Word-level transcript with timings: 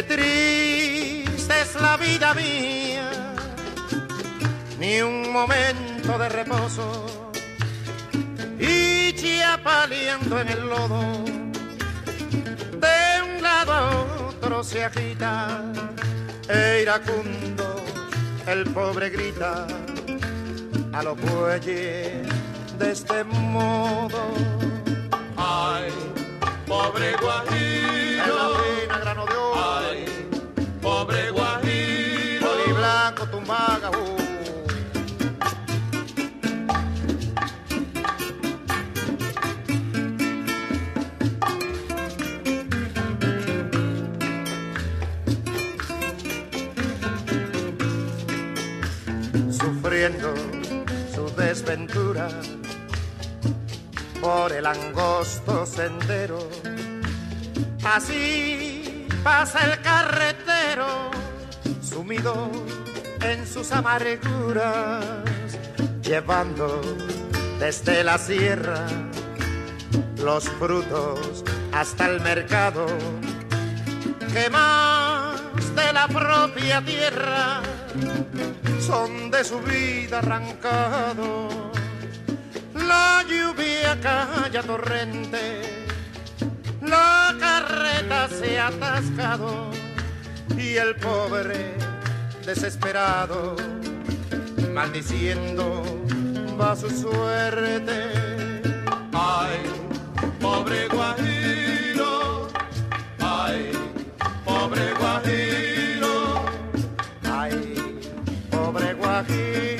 Qué 0.00 0.16
triste 0.16 1.60
es 1.60 1.74
la 1.74 1.98
vida 1.98 2.32
mía, 2.32 3.10
ni 4.78 5.02
un 5.02 5.30
momento 5.30 6.16
de 6.18 6.28
reposo. 6.30 7.06
Y 8.58 9.12
chiapaleando 9.12 10.40
en 10.40 10.48
el 10.48 10.60
lodo, 10.70 11.24
de 12.80 13.22
un 13.28 13.42
lado 13.42 13.72
a 13.74 13.90
otro 14.30 14.64
se 14.64 14.84
agita, 14.84 15.70
e 16.48 16.80
iracundo 16.80 17.76
el 18.46 18.64
pobre 18.70 19.10
grita 19.10 19.66
a 20.94 21.02
los 21.02 21.20
bueyes 21.20 22.26
de 22.78 22.90
este 22.90 23.22
modo. 23.24 24.32
Ay, 25.36 25.92
pobre 26.66 27.12
guajiro. 27.20 28.69
Sufriendo 49.50 50.32
su 51.12 51.34
desventura 51.34 52.28
por 54.20 54.52
el 54.52 54.64
angosto 54.64 55.66
sendero. 55.66 56.48
Así 57.82 59.08
pasa 59.24 59.64
el 59.64 59.80
carretero, 59.82 61.10
sumido 61.82 62.48
en 63.22 63.46
sus 63.46 63.72
amarguras, 63.72 65.04
llevando 66.02 66.80
desde 67.58 68.02
la 68.02 68.18
sierra 68.18 68.86
los 70.18 70.48
frutos 70.48 71.44
hasta 71.72 72.06
el 72.08 72.20
mercado, 72.20 72.86
que 74.32 74.48
más 74.50 75.40
de 75.74 75.92
la 75.92 76.08
propia 76.08 76.82
tierra 76.82 77.60
son 78.80 79.30
de 79.30 79.44
su 79.44 79.60
vida 79.60 80.18
arrancado. 80.18 81.48
La 82.74 83.22
lluvia 83.28 83.98
calla 84.00 84.62
torrente, 84.62 85.62
la 86.82 87.34
carreta 87.38 88.28
se 88.28 88.58
ha 88.58 88.68
atascado 88.68 89.70
y 90.56 90.76
el 90.76 90.96
pobre 90.96 91.89
desesperado, 92.44 93.56
maldiciendo, 94.72 95.82
va 96.60 96.74
su 96.76 96.90
suerte. 96.90 98.12
Ay, 99.12 99.58
pobre 100.40 100.88
guajiro. 100.88 102.48
Ay, 103.18 103.70
pobre 104.44 104.92
guajiro. 104.98 106.44
Ay, 107.24 107.74
pobre 108.50 108.94
guajiro, 108.94 109.79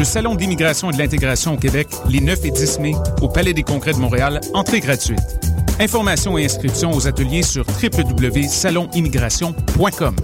Le 0.00 0.04
Salon 0.04 0.34
d'immigration 0.34 0.90
et 0.90 0.94
de 0.94 0.98
l'intégration 0.98 1.52
au 1.52 1.58
Québec, 1.58 1.86
les 2.08 2.22
9 2.22 2.46
et 2.46 2.50
10 2.50 2.78
mai, 2.78 2.94
au 3.20 3.28
Palais 3.28 3.52
des 3.52 3.62
Congrès 3.62 3.92
de 3.92 3.98
Montréal, 3.98 4.40
entrée 4.54 4.80
gratuite. 4.80 5.20
Informations 5.78 6.38
et 6.38 6.46
inscriptions 6.46 6.90
aux 6.90 7.06
ateliers 7.06 7.42
sur 7.42 7.66
www.salonimmigration.com. 7.66 10.16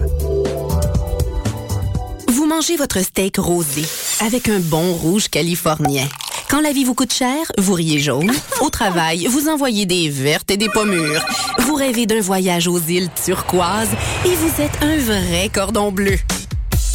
Vous 2.29 2.47
mangez 2.47 2.75
votre 2.75 2.97
steak 3.01 3.37
rosé 3.37 3.83
avec 4.25 4.49
un 4.49 4.59
bon 4.59 4.93
rouge 4.93 5.29
californien. 5.29 6.07
Quand 6.49 6.61
la 6.61 6.71
vie 6.71 6.83
vous 6.83 6.95
coûte 6.95 7.13
cher, 7.13 7.37
vous 7.59 7.73
riez 7.73 7.99
jaune. 7.99 8.31
Au 8.61 8.71
travail, 8.71 9.27
vous 9.27 9.47
envoyez 9.47 9.85
des 9.85 10.09
vertes 10.09 10.49
et 10.49 10.57
des 10.57 10.69
pommures. 10.69 11.23
Vous 11.59 11.75
rêvez 11.75 12.07
d'un 12.07 12.21
voyage 12.21 12.67
aux 12.67 12.79
îles 12.79 13.11
turquoises 13.23 13.91
et 14.25 14.33
vous 14.33 14.59
êtes 14.59 14.81
un 14.81 14.97
vrai 14.97 15.51
cordon 15.53 15.91
bleu. 15.91 16.17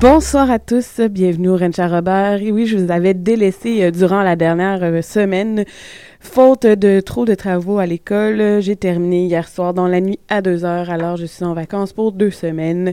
Bonsoir 0.00 0.50
à 0.50 0.58
tous, 0.58 1.00
bienvenue 1.10 1.50
au 1.50 1.56
Rencha 1.56 1.86
Robert. 1.86 2.40
Oui, 2.42 2.66
je 2.66 2.78
vous 2.78 2.90
avais 2.90 3.12
délaissé 3.12 3.82
euh, 3.82 3.90
durant 3.90 4.22
la 4.22 4.34
dernière 4.34 4.82
euh, 4.82 5.02
semaine. 5.02 5.64
Faute 6.22 6.66
de 6.66 7.00
trop 7.00 7.24
de 7.24 7.34
travaux 7.34 7.78
à 7.78 7.86
l'école, 7.86 8.60
j'ai 8.60 8.76
terminé 8.76 9.24
hier 9.24 9.48
soir 9.48 9.72
dans 9.72 9.88
la 9.88 10.02
nuit 10.02 10.20
à 10.28 10.42
2 10.42 10.66
heures, 10.66 10.90
alors 10.90 11.16
je 11.16 11.24
suis 11.24 11.44
en 11.44 11.54
vacances 11.54 11.94
pour 11.94 12.12
deux 12.12 12.30
semaines. 12.30 12.92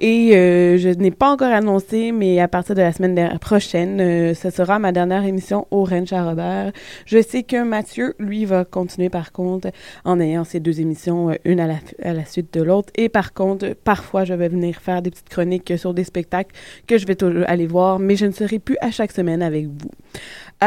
Et 0.00 0.36
euh, 0.36 0.76
je 0.76 0.88
n'ai 0.88 1.12
pas 1.12 1.30
encore 1.30 1.52
annoncé, 1.52 2.10
mais 2.10 2.40
à 2.40 2.48
partir 2.48 2.74
de 2.74 2.82
la 2.82 2.92
semaine 2.92 3.38
prochaine, 3.38 4.00
euh, 4.00 4.34
ce 4.34 4.50
sera 4.50 4.80
ma 4.80 4.90
dernière 4.90 5.24
émission 5.24 5.68
au 5.70 5.84
Ranch 5.84 6.12
à 6.12 6.24
Robert. 6.24 6.72
Je 7.06 7.22
sais 7.22 7.44
que 7.44 7.62
Mathieu, 7.62 8.14
lui, 8.18 8.44
va 8.44 8.64
continuer 8.64 9.08
par 9.08 9.30
contre 9.30 9.68
en 10.04 10.18
ayant 10.18 10.42
ces 10.42 10.58
deux 10.58 10.80
émissions, 10.80 11.30
euh, 11.30 11.34
une 11.44 11.60
à 11.60 11.68
la, 11.68 11.76
à 12.02 12.12
la 12.12 12.24
suite 12.24 12.52
de 12.52 12.62
l'autre. 12.62 12.90
Et 12.96 13.08
par 13.08 13.32
contre, 13.32 13.74
parfois, 13.84 14.24
je 14.24 14.34
vais 14.34 14.48
venir 14.48 14.80
faire 14.80 15.00
des 15.00 15.10
petites 15.10 15.28
chroniques 15.28 15.78
sur 15.78 15.94
des 15.94 16.04
spectacles 16.04 16.54
que 16.88 16.98
je 16.98 17.06
vais 17.06 17.16
aller 17.46 17.68
voir, 17.68 18.00
mais 18.00 18.16
je 18.16 18.26
ne 18.26 18.32
serai 18.32 18.58
plus 18.58 18.76
à 18.80 18.90
chaque 18.90 19.12
semaine 19.12 19.42
avec 19.42 19.66
vous. 19.66 19.90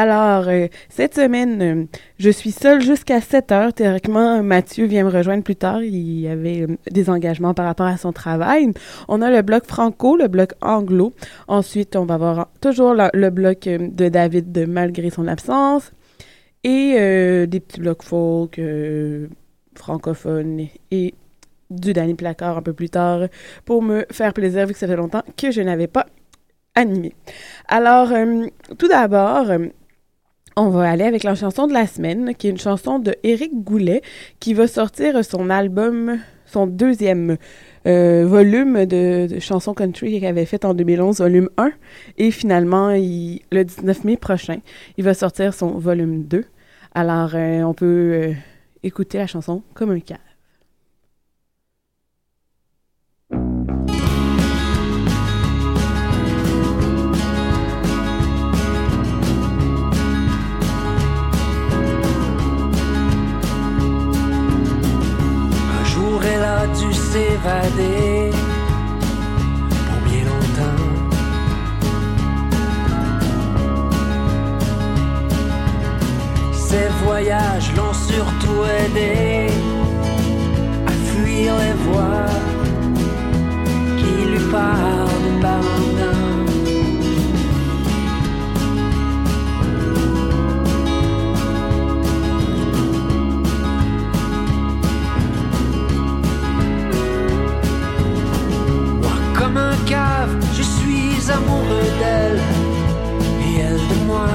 Alors, 0.00 0.46
euh, 0.46 0.68
cette 0.88 1.16
semaine, 1.16 1.60
euh, 1.60 1.84
je 2.20 2.30
suis 2.30 2.52
seule 2.52 2.80
jusqu'à 2.80 3.20
7 3.20 3.50
heures. 3.50 3.72
Théoriquement, 3.72 4.44
Mathieu 4.44 4.86
vient 4.86 5.02
me 5.02 5.10
rejoindre 5.10 5.42
plus 5.42 5.56
tard. 5.56 5.82
Il 5.82 6.24
avait 6.28 6.60
euh, 6.60 6.76
des 6.88 7.10
engagements 7.10 7.52
par 7.52 7.66
rapport 7.66 7.86
à 7.86 7.96
son 7.96 8.12
travail. 8.12 8.72
On 9.08 9.22
a 9.22 9.28
le 9.28 9.42
bloc 9.42 9.66
franco, 9.66 10.16
le 10.16 10.28
bloc 10.28 10.52
anglo. 10.60 11.14
Ensuite, 11.48 11.96
on 11.96 12.04
va 12.04 12.14
avoir 12.14 12.48
toujours 12.60 12.94
le 12.94 13.30
bloc 13.30 13.62
de 13.64 14.08
David 14.08 14.68
malgré 14.68 15.10
son 15.10 15.26
absence. 15.26 15.90
Et 16.62 16.94
des 17.48 17.60
petits 17.60 17.80
blocs 17.80 18.04
folk, 18.04 18.60
francophones 19.74 20.68
et 20.92 21.14
du 21.70 21.92
Danny 21.92 22.14
Placard 22.14 22.58
un 22.58 22.62
peu 22.62 22.72
plus 22.72 22.90
tard 22.90 23.26
pour 23.64 23.82
me 23.82 24.06
faire 24.12 24.32
plaisir 24.32 24.66
vu 24.66 24.74
que 24.74 24.78
ça 24.78 24.86
fait 24.86 24.96
longtemps 24.96 25.22
que 25.36 25.50
je 25.50 25.60
n'avais 25.60 25.88
pas 25.88 26.06
animé. 26.76 27.14
Alors, 27.68 28.12
tout 28.76 28.88
d'abord, 28.88 29.46
on 30.58 30.70
va 30.70 30.90
aller 30.90 31.04
avec 31.04 31.22
la 31.22 31.34
chanson 31.34 31.66
de 31.66 31.72
la 31.72 31.86
semaine, 31.86 32.34
qui 32.34 32.48
est 32.48 32.50
une 32.50 32.58
chanson 32.58 32.98
de 32.98 33.16
Goulet, 33.54 34.02
qui 34.40 34.54
va 34.54 34.66
sortir 34.66 35.24
son 35.24 35.50
album, 35.50 36.18
son 36.46 36.66
deuxième 36.66 37.36
euh, 37.86 38.26
volume 38.26 38.84
de, 38.84 39.28
de 39.28 39.38
chansons 39.38 39.74
country 39.74 40.12
qu'il 40.12 40.26
avait 40.26 40.46
fait 40.46 40.64
en 40.64 40.74
2011, 40.74 41.18
volume 41.18 41.48
1. 41.58 41.70
Et 42.18 42.30
finalement, 42.30 42.90
le 42.90 43.62
19 43.62 44.04
mai 44.04 44.16
prochain, 44.16 44.58
il 44.96 45.04
va 45.04 45.14
sortir 45.14 45.54
son 45.54 45.78
volume 45.78 46.24
2. 46.24 46.44
Alors, 46.94 47.30
euh, 47.34 47.62
on 47.62 47.74
peut 47.74 47.86
euh, 47.86 48.32
écouter 48.82 49.18
la 49.18 49.26
chanson 49.26 49.62
comme 49.74 49.90
un 49.92 50.00
cave. 50.00 50.18
Elle 66.30 66.44
a 66.44 66.66
dû 66.66 66.92
s'évader 66.92 68.30
pour 69.86 70.00
bien 70.08 70.24
longtemps. 70.30 70.84
Ces 76.52 76.88
voyages 77.04 77.72
l'ont 77.76 77.94
surtout 77.94 78.60
aidé 78.80 79.50
à 80.86 80.92
fuir 81.08 81.54
les 81.62 81.76
voix 81.86 82.26
qui 83.98 84.12
lui 84.30 84.44
parlent 84.50 85.40
d'abandon. 85.42 85.87
Cave, 99.86 100.34
je 100.56 100.62
suis 100.62 101.30
amoureux 101.30 101.90
d'elle 102.00 102.40
et 103.44 103.60
elle 103.60 103.82
de 103.92 103.98
moi. 104.06 104.28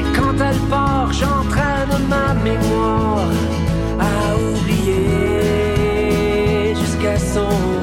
Et 0.00 0.04
quand 0.16 0.36
elle 0.48 0.62
part, 0.68 1.12
j'entraîne 1.12 1.94
ma 2.08 2.34
mémoire 2.34 3.30
à 4.00 4.36
oublier 4.36 5.02
jusqu'à 6.74 7.18
son 7.18 7.81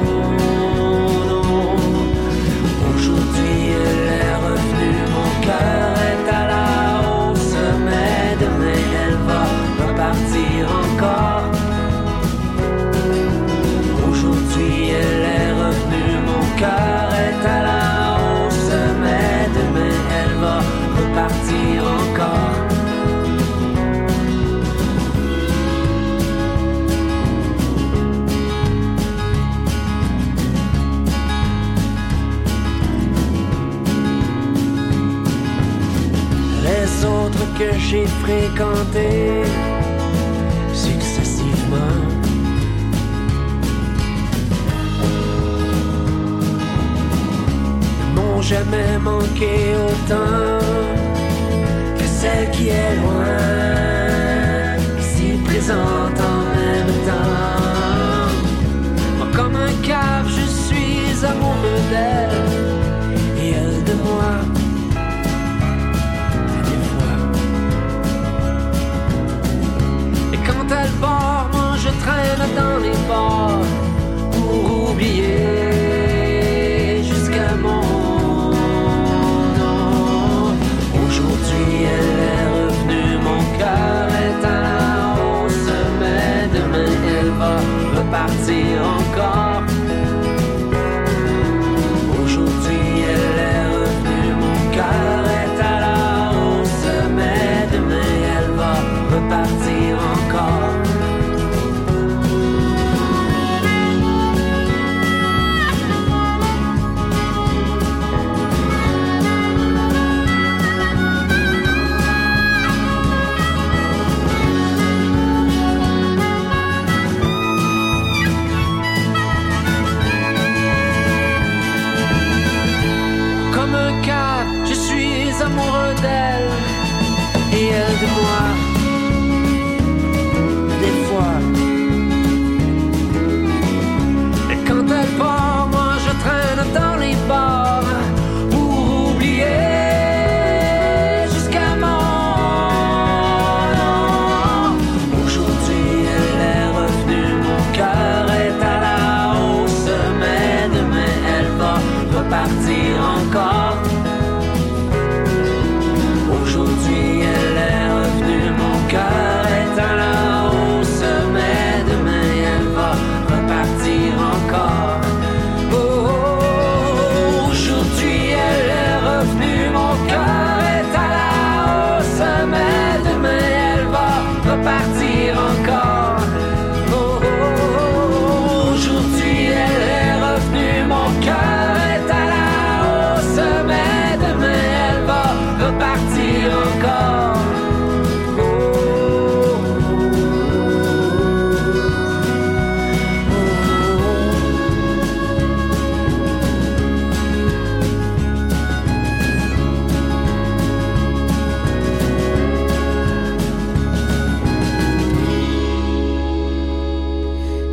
que 37.59 37.77
j'ai 37.77 38.07
fréquentés 38.23 39.43
successivement. 40.73 41.97
ne 48.05 48.15
m'ont 48.15 48.41
jamais 48.41 48.97
manqué 49.01 49.75
autant 49.87 50.63
que 51.97 52.05
celle 52.05 52.49
qui 52.51 52.69
est 52.69 52.95
loin, 53.01 53.35
ici 55.01 55.37
présente 55.43 56.17
en 56.33 56.41
même 56.59 56.93
temps. 57.09 57.49
Comme 59.35 59.55
un 59.55 59.73
cave, 59.87 60.27
je 60.27 60.45
suis 60.65 61.25
amoureux 61.25 61.81
d'elle 61.91 62.28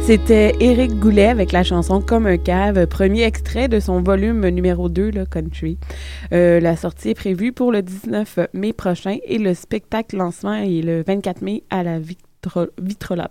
C'était 0.07 0.55
Éric 0.61 1.01
Goulet 1.01 1.27
avec 1.27 1.51
la 1.51 1.65
chanson 1.65 2.01
Comme 2.01 2.27
un 2.27 2.37
cave, 2.37 2.87
premier 2.87 3.25
extrait 3.25 3.67
de 3.67 3.81
son 3.81 4.01
volume 4.03 4.47
numéro 4.51 4.89
2, 4.89 5.11
le 5.11 5.27
Country. 5.27 5.79
La 6.31 6.77
sortie 6.77 7.11
est 7.11 7.15
prévue 7.15 7.53
pour 7.53 7.73
le 7.73 7.83
19 7.83 8.39
mai 8.55 8.73
prochain 8.73 9.17
et 9.25 9.39
le 9.39 9.53
spectacle 9.55 10.17
lancement 10.17 10.55
est 10.55 10.83
le 10.83 11.03
24 11.05 11.43
mai 11.43 11.65
à 11.71 11.83
la 11.83 11.99
Vitro- 11.99 12.69
Vitrola. 12.81 13.29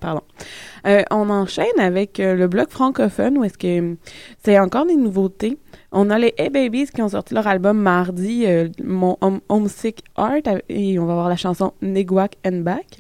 Euh, 0.85 1.01
on 1.11 1.29
enchaîne 1.29 1.79
avec 1.79 2.19
euh, 2.19 2.35
le 2.35 2.47
bloc 2.47 2.69
francophone 2.69 3.37
où 3.37 3.45
est-ce 3.45 3.55
euh, 3.65 3.95
c'est 4.43 4.59
encore 4.59 4.85
des 4.85 4.97
nouveautés. 4.97 5.57
On 5.93 6.09
a 6.09 6.19
les 6.19 6.33
Hey 6.37 6.49
Babies 6.49 6.87
qui 6.93 7.01
ont 7.01 7.07
sorti 7.07 7.33
leur 7.33 7.47
album 7.47 7.77
mardi, 7.77 8.43
euh, 8.45 8.67
mon 8.83 9.17
Home- 9.21 9.39
Homesick 9.47 10.03
Art, 10.17 10.33
et 10.67 10.99
on 10.99 11.05
va 11.05 11.13
voir 11.13 11.29
la 11.29 11.37
chanson 11.37 11.71
Negwak 11.81 12.35
and 12.45 12.57
Back. 12.63 12.99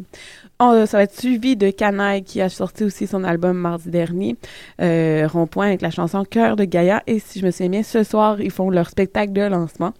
Oh, 0.61 0.85
ça 0.85 0.97
va 0.99 1.03
être 1.03 1.19
suivi 1.19 1.57
de 1.57 1.69
Canaille 1.69 2.23
qui 2.23 2.39
a 2.39 2.47
sorti 2.47 2.85
aussi 2.85 3.07
son 3.07 3.25
album 3.25 3.57
mardi 3.57 3.89
dernier, 3.89 4.37
euh, 4.81 5.27
Rond-Point 5.27 5.67
avec 5.67 5.81
la 5.81 5.91
chanson 5.91 6.23
Cœur 6.23 6.55
de 6.55 6.63
Gaïa. 6.63 7.03
Et 7.07 7.19
si 7.19 7.41
je 7.41 7.45
me 7.45 7.51
souviens 7.51 7.67
bien, 7.67 7.83
ce 7.83 8.03
soir, 8.03 8.39
ils 8.39 8.51
font 8.51 8.69
leur 8.69 8.89
spectacle 8.89 9.33
de 9.33 9.41
lancement. 9.41 9.93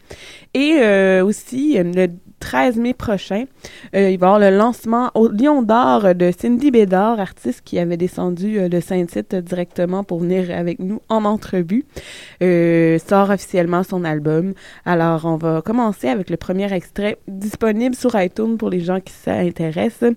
Et 0.54 0.78
euh, 0.80 1.26
aussi, 1.26 1.78
le 1.78 2.08
13 2.40 2.78
mai 2.78 2.94
prochain, 2.94 3.46
euh, 3.96 4.10
il 4.10 4.20
va 4.20 4.28
y 4.28 4.30
avoir 4.30 4.40
le 4.40 4.56
lancement 4.56 5.12
au 5.16 5.28
Lion 5.28 5.62
d'Or 5.62 6.16
de 6.16 6.32
Cindy 6.38 6.72
Bédard, 6.72 7.20
artiste 7.20 7.62
qui 7.64 7.80
avait 7.80 7.98
descendu 7.98 8.60
euh, 8.60 8.70
de 8.70 8.80
Saint-Tite 8.80 9.36
directement 9.36 10.04
pour 10.04 10.20
venir 10.20 10.52
avec 10.52 10.80
nous 10.80 11.02
en 11.10 11.26
entrevue. 11.26 11.86
Euh, 12.44 13.00
sort 13.00 13.30
officiellement 13.30 13.84
son 13.84 14.04
album. 14.04 14.54
Alors, 14.86 15.26
on 15.26 15.38
va 15.38 15.62
commencer 15.62 16.08
avec 16.08 16.30
le 16.30 16.38
premier 16.38 16.72
extrait 16.74 17.18
disponible 17.28 17.96
sur 17.96 18.20
iTunes 18.20 18.58
pour 18.58 18.70
les 18.70 18.82
gens 18.82 19.00
qui 19.00 19.14
s'intéressent. 19.14 20.14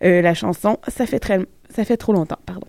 La 0.00 0.34
chanson 0.34 0.78
ça 0.86 1.06
fait 1.06 1.96
trop 1.96 2.12
longtemps, 2.12 2.38
pardon. 2.46 2.68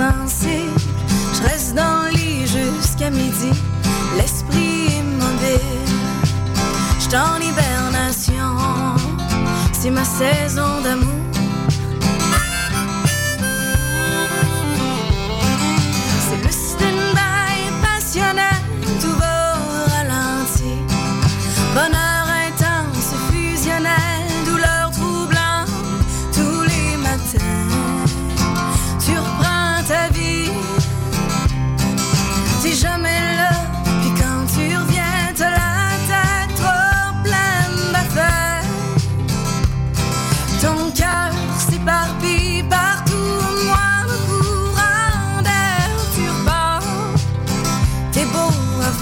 Je 0.00 1.42
reste 1.42 1.74
dans 1.74 2.04
le 2.04 2.10
lit 2.10 2.46
jusqu'à 2.46 3.10
midi, 3.10 3.50
l'esprit 4.16 5.00
immobile. 5.00 5.58
Je 7.00 7.16
en 7.16 7.40
hibernation, 7.40 8.94
c'est 9.72 9.90
ma 9.90 10.04
saison 10.04 10.82
d'amour. 10.84 11.27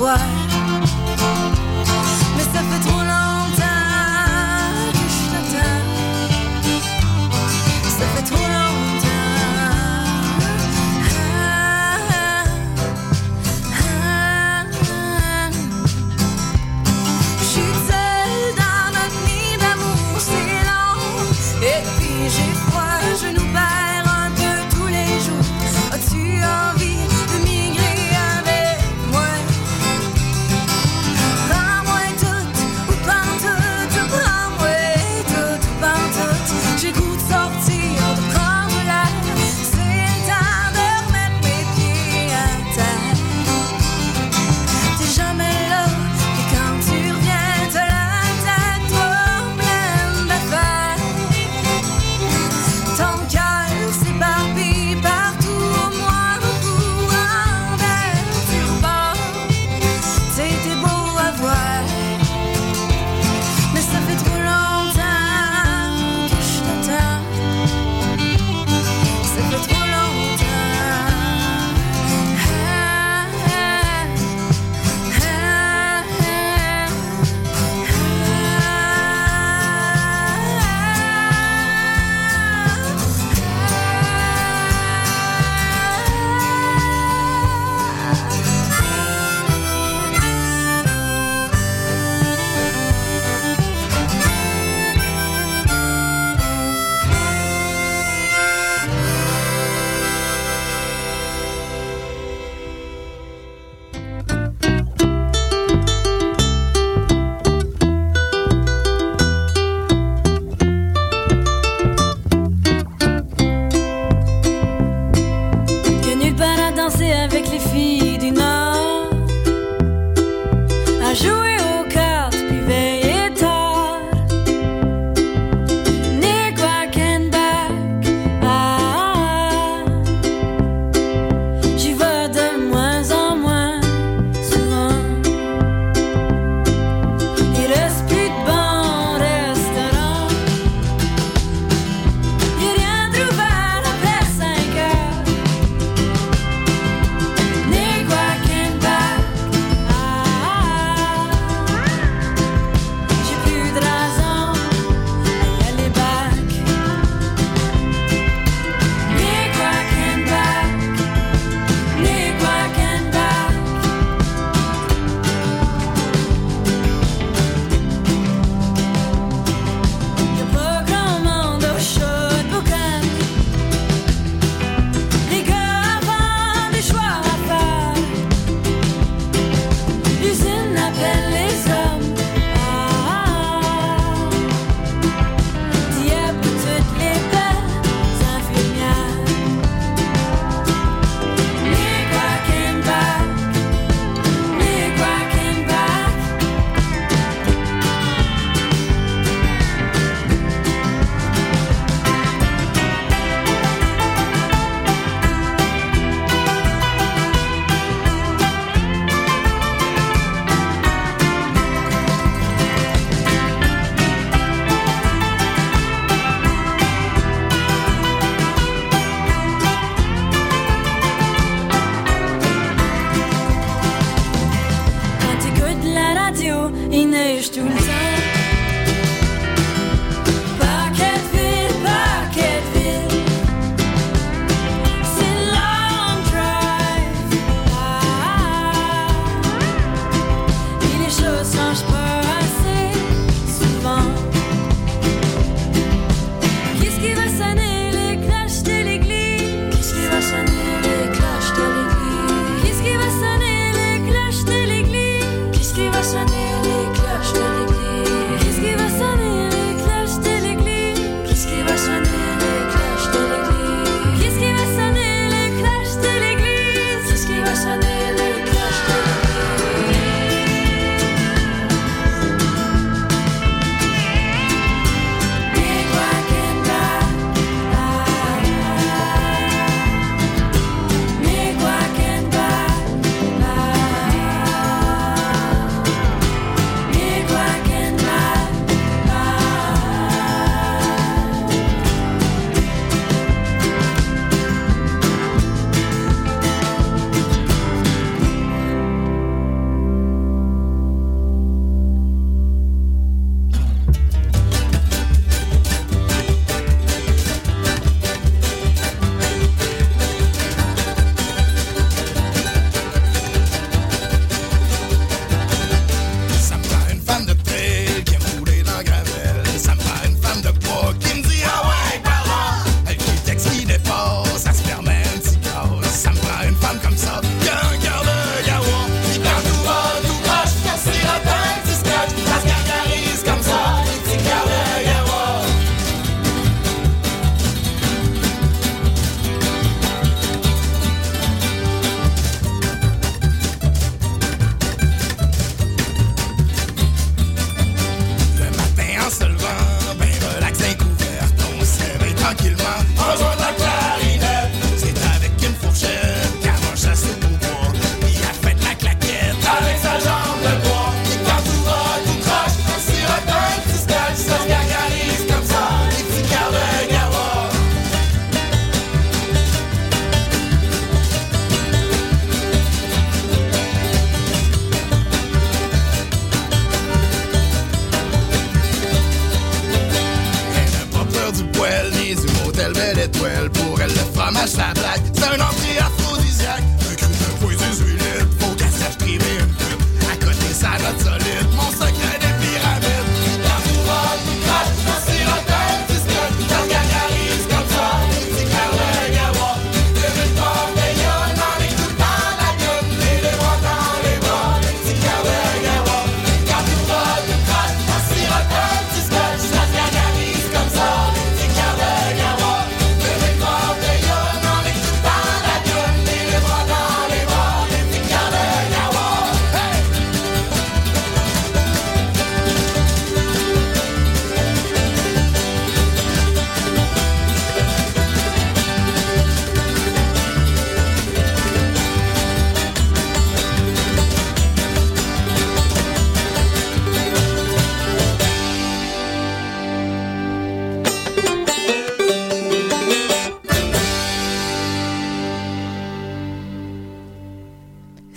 À 0.09 0.36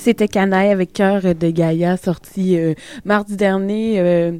C'était 0.09 0.27
Canaille 0.27 0.71
avec 0.71 0.91
Cœur 0.91 1.21
de 1.21 1.51
Gaïa, 1.51 1.95
sorti 1.95 2.57
euh, 2.57 2.73
mardi 3.05 3.37
dernier. 3.37 3.99
euh, 3.99 4.31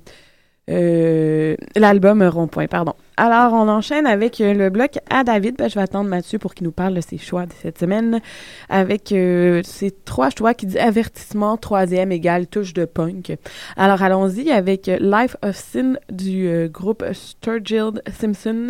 euh, 0.72 1.56
L'album 1.76 2.24
Rond-Point, 2.24 2.66
pardon. 2.66 2.96
Alors, 3.22 3.52
on 3.52 3.68
enchaîne 3.68 4.08
avec 4.08 4.40
euh, 4.40 4.54
le 4.54 4.70
bloc 4.70 4.98
à 5.10 5.26
David. 5.26 5.58
Ben, 5.58 5.70
je 5.70 5.76
vais 5.76 5.82
attendre 5.82 6.10
Mathieu 6.10 6.40
pour 6.40 6.56
qu'il 6.56 6.64
nous 6.64 6.72
parle 6.72 6.94
de 6.94 7.02
ses 7.02 7.18
choix 7.18 7.46
de 7.46 7.52
cette 7.52 7.78
semaine. 7.78 8.22
Avec 8.70 9.12
euh, 9.12 9.62
ces 9.66 9.92
trois 9.92 10.30
choix 10.30 10.54
qui 10.54 10.68
dit 10.68 10.80
avertissement, 10.80 11.58
troisième 11.58 12.14
égale 12.14 12.48
touche 12.48 12.74
de 12.74 12.86
punk. 12.86 13.36
Alors, 13.76 14.02
allons-y 14.04 14.52
avec 14.52 14.90
Life 15.02 15.36
of 15.42 15.58
Sin 15.58 15.98
du 16.10 16.48
euh, 16.48 16.70
groupe 16.70 17.04
Sturgill 17.12 18.02
Simpson, 18.10 18.70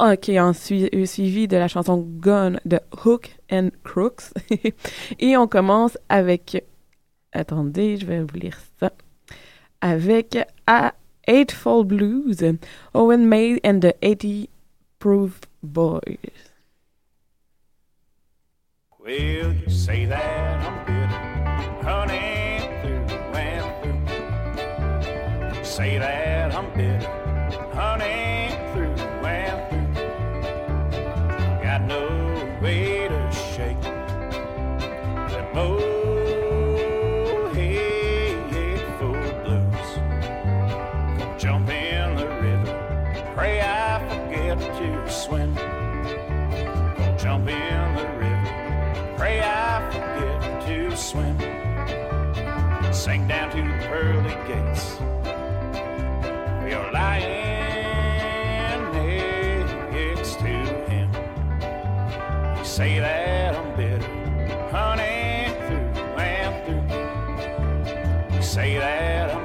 euh, 0.00 0.16
qui 0.16 0.32
est 0.32 0.40
en 0.40 0.52
euh, 0.52 1.04
suivi 1.04 1.46
de 1.46 1.58
la 1.58 1.68
chanson 1.68 1.98
Gone 1.98 2.58
de 2.64 2.80
Hook 3.04 3.36
and 3.52 3.68
Crooks. 3.84 4.32
Et 5.20 5.36
on 5.36 5.46
commence 5.46 5.98
avec. 6.08 6.64
Attendez, 7.32 7.98
je 7.98 8.06
vais 8.06 8.20
vous 8.20 8.38
lire 8.38 8.56
ça. 8.80 8.92
Avec 9.82 10.38
A 10.66 10.94
Eightfold 11.30 11.86
Blues, 11.86 12.42
and 12.42 12.58
Owen 12.92 13.28
May 13.28 13.60
and 13.62 13.82
the 13.82 13.94
80 14.02 14.50
Proof 14.98 15.40
Boys. 15.62 16.18
Well, 18.98 19.12
you 19.12 19.70
say 19.70 20.06
that 20.06 20.60
I'm 20.66 20.84
bitter, 20.84 21.22
honey, 21.86 22.58
through 22.82 23.06
and 23.38 23.64
through. 23.80 25.58
You 25.58 25.64
say 25.64 25.98
that 25.98 26.52
I'm 26.52 26.68
bitter, 26.74 27.08
honey, 27.74 28.50
through 28.72 28.96
and 29.24 29.70
through. 29.70 31.62
Got 31.62 31.82
no 31.82 32.58
way 32.60 33.06
to 33.06 33.30
shake 33.30 33.80
that 33.82 35.54
hateful 35.54 36.09
swim. 45.10 45.54
Gonna 45.54 47.16
jump 47.18 47.48
in 47.48 47.94
the 47.96 48.06
river, 48.18 49.14
pray 49.16 49.40
I 49.42 49.80
forget 49.90 50.40
to 50.66 50.96
swim. 50.96 51.38
Sink 52.92 53.28
down 53.28 53.50
to 53.50 53.56
the 53.56 53.86
pearly 53.88 54.34
gates. 54.46 54.98
Are 56.70 56.92
lying 56.92 57.50
next 59.02 60.34
to 60.38 60.46
him. 60.88 61.10
You 62.56 62.64
say 62.64 63.00
that 63.00 63.56
I'm 63.56 63.76
bitter, 63.76 64.06
honey, 64.70 65.52
through 65.66 66.04
and 66.16 66.54
through. 66.64 68.36
You 68.36 68.42
say 68.42 68.78
that 68.78 69.34
I'm 69.34 69.39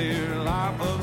here 0.00 0.34
life 0.36 0.80
of 0.80 0.99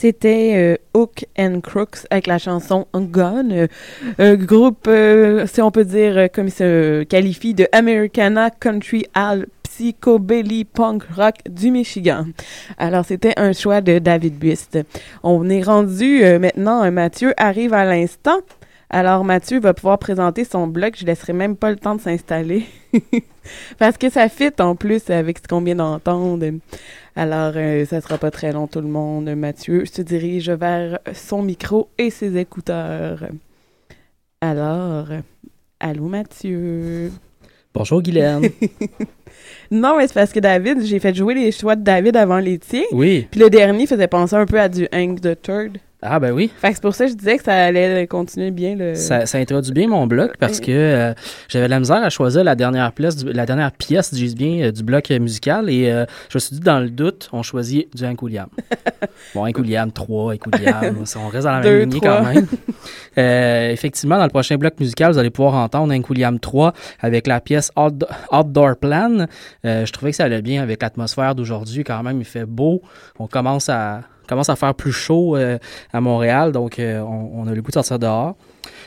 C'était 0.00 0.52
euh, 0.54 0.76
Hook 0.98 1.26
and 1.38 1.60
Crooks 1.60 2.06
avec 2.08 2.26
la 2.26 2.38
chanson 2.38 2.86
Gone, 2.94 3.68
euh, 4.18 4.36
groupe, 4.36 4.86
euh, 4.88 5.46
si 5.46 5.60
on 5.60 5.70
peut 5.70 5.84
dire, 5.84 6.16
euh, 6.16 6.26
comme 6.32 6.46
il 6.46 6.52
se 6.52 7.02
qualifie, 7.02 7.52
de 7.52 7.68
Americana 7.70 8.48
Country 8.48 9.04
Al 9.12 9.44
Psychobilly 9.62 10.64
Punk 10.64 11.02
Rock 11.14 11.34
du 11.50 11.70
Michigan. 11.70 12.28
Alors, 12.78 13.04
c'était 13.04 13.34
un 13.36 13.52
choix 13.52 13.82
de 13.82 13.98
David 13.98 14.38
Buist. 14.38 14.78
On 15.22 15.50
est 15.50 15.62
rendu 15.62 16.24
euh, 16.24 16.38
maintenant, 16.38 16.90
Mathieu 16.90 17.34
arrive 17.36 17.74
à 17.74 17.84
l'instant. 17.84 18.38
Alors, 18.92 19.22
Mathieu 19.24 19.60
va 19.60 19.72
pouvoir 19.72 19.98
présenter 19.98 20.44
son 20.44 20.66
blog. 20.66 20.94
Je 20.98 21.06
laisserai 21.06 21.32
même 21.32 21.56
pas 21.56 21.70
le 21.70 21.76
temps 21.76 21.94
de 21.94 22.00
s'installer. 22.00 22.64
Parce 23.78 23.96
que 23.96 24.10
ça 24.10 24.28
fit 24.28 24.50
en 24.58 24.74
plus 24.74 25.08
avec 25.10 25.38
ce 25.38 25.46
qu'on 25.46 25.60
vient 25.60 25.76
d'entendre. 25.76 26.44
Alors, 27.14 27.52
euh, 27.54 27.84
ça 27.86 28.00
sera 28.00 28.18
pas 28.18 28.32
très 28.32 28.52
long, 28.52 28.66
tout 28.66 28.80
le 28.80 28.88
monde. 28.88 29.32
Mathieu 29.36 29.86
se 29.86 30.02
dirige 30.02 30.50
vers 30.50 30.98
son 31.14 31.42
micro 31.42 31.88
et 31.98 32.10
ses 32.10 32.36
écouteurs. 32.36 33.28
Alors, 34.40 35.06
allô, 35.78 36.06
Mathieu? 36.06 37.12
Bonjour 37.72 38.02
Guylaine. 38.02 38.50
Non, 39.70 39.96
mais 39.96 40.08
c'est 40.08 40.14
parce 40.14 40.32
que 40.32 40.40
David, 40.40 40.84
j'ai 40.84 40.98
fait 40.98 41.14
jouer 41.14 41.34
les 41.34 41.52
choix 41.52 41.76
de 41.76 41.82
David 41.82 42.16
avant 42.16 42.38
les 42.38 42.58
tiens. 42.58 42.82
oui. 42.90 43.28
Puis 43.30 43.38
le 43.40 43.48
dernier 43.48 43.86
faisait 43.86 44.08
penser 44.08 44.34
un 44.34 44.44
peu 44.44 44.60
à 44.60 44.68
du 44.68 44.88
Hank 44.92 45.20
the 45.20 45.40
Third. 45.40 45.78
Ah 46.02 46.18
ben 46.18 46.32
oui. 46.32 46.50
Fait 46.56 46.68
que 46.70 46.74
c'est 46.76 46.82
pour 46.82 46.94
ça 46.94 47.04
que 47.04 47.10
je 47.10 47.16
disais 47.16 47.36
que 47.36 47.44
ça 47.44 47.54
allait 47.54 48.06
continuer 48.06 48.50
bien 48.50 48.74
le. 48.74 48.94
Ça, 48.94 49.26
ça 49.26 49.36
introduit 49.38 49.72
bien 49.72 49.88
mon 49.88 50.06
bloc 50.06 50.32
parce 50.38 50.58
que 50.60 50.70
euh, 50.70 51.12
j'avais 51.48 51.66
de 51.66 51.70
la 51.70 51.78
misère 51.78 52.02
à 52.02 52.08
choisir 52.10 52.42
la 52.42 52.54
dernière 52.54 52.92
pièce, 52.92 53.16
du- 53.16 53.32
la 53.32 53.44
dernière 53.44 53.70
pièce, 53.72 54.12
dis 54.14 54.34
bien, 54.34 54.62
euh, 54.68 54.72
du 54.72 54.82
bloc 54.82 55.10
musical 55.10 55.68
et 55.68 55.90
euh, 55.90 56.06
je 56.30 56.36
me 56.36 56.40
suis 56.40 56.54
dit 56.56 56.60
dans 56.62 56.80
le 56.80 56.88
doute, 56.88 57.28
on 57.32 57.42
choisit 57.42 57.94
du 57.94 58.04
Hank 58.04 58.20
bon, 59.34 59.46
Hank 59.46 59.58
William 59.58 59.92
3, 59.92 60.32
Hank 60.34 60.40
on 60.46 61.28
reste 61.28 61.44
dans 61.44 61.52
la 61.52 61.60
même 61.60 61.80
lignée 61.80 62.00
quand 62.00 62.22
même. 62.24 62.46
Euh, 63.18 63.70
effectivement, 63.70 64.16
dans 64.18 64.22
le 64.24 64.30
prochain 64.30 64.56
bloc 64.56 64.78
musical, 64.78 65.10
vous 65.12 65.18
allez 65.18 65.30
pouvoir 65.30 65.54
entendre 65.54 65.92
Hank 65.92 66.08
William 66.08 66.38
3 66.38 66.72
avec 67.00 67.26
la 67.26 67.40
pièce 67.40 67.72
Out- 67.76 68.04
Outdoor 68.30 68.76
Plan. 68.76 69.26
Euh, 69.64 69.84
je 69.84 69.92
trouvais 69.92 70.12
que 70.12 70.16
ça 70.16 70.24
allait 70.24 70.42
bien 70.42 70.62
avec 70.62 70.80
l'atmosphère 70.80 71.34
d'aujourd'hui 71.34 71.82
quand 71.82 72.02
même, 72.04 72.20
il 72.20 72.24
fait 72.24 72.46
beau. 72.46 72.82
On 73.18 73.26
commence 73.26 73.68
à 73.68 74.02
commence 74.30 74.48
à 74.48 74.56
faire 74.56 74.74
plus 74.74 74.92
chaud 74.92 75.36
euh, 75.36 75.58
à 75.92 76.00
Montréal, 76.00 76.52
donc 76.52 76.78
euh, 76.78 77.00
on, 77.00 77.42
on 77.42 77.46
a 77.46 77.52
le 77.54 77.60
goût 77.60 77.68
de 77.68 77.74
sortir 77.74 77.98
dehors. 77.98 78.36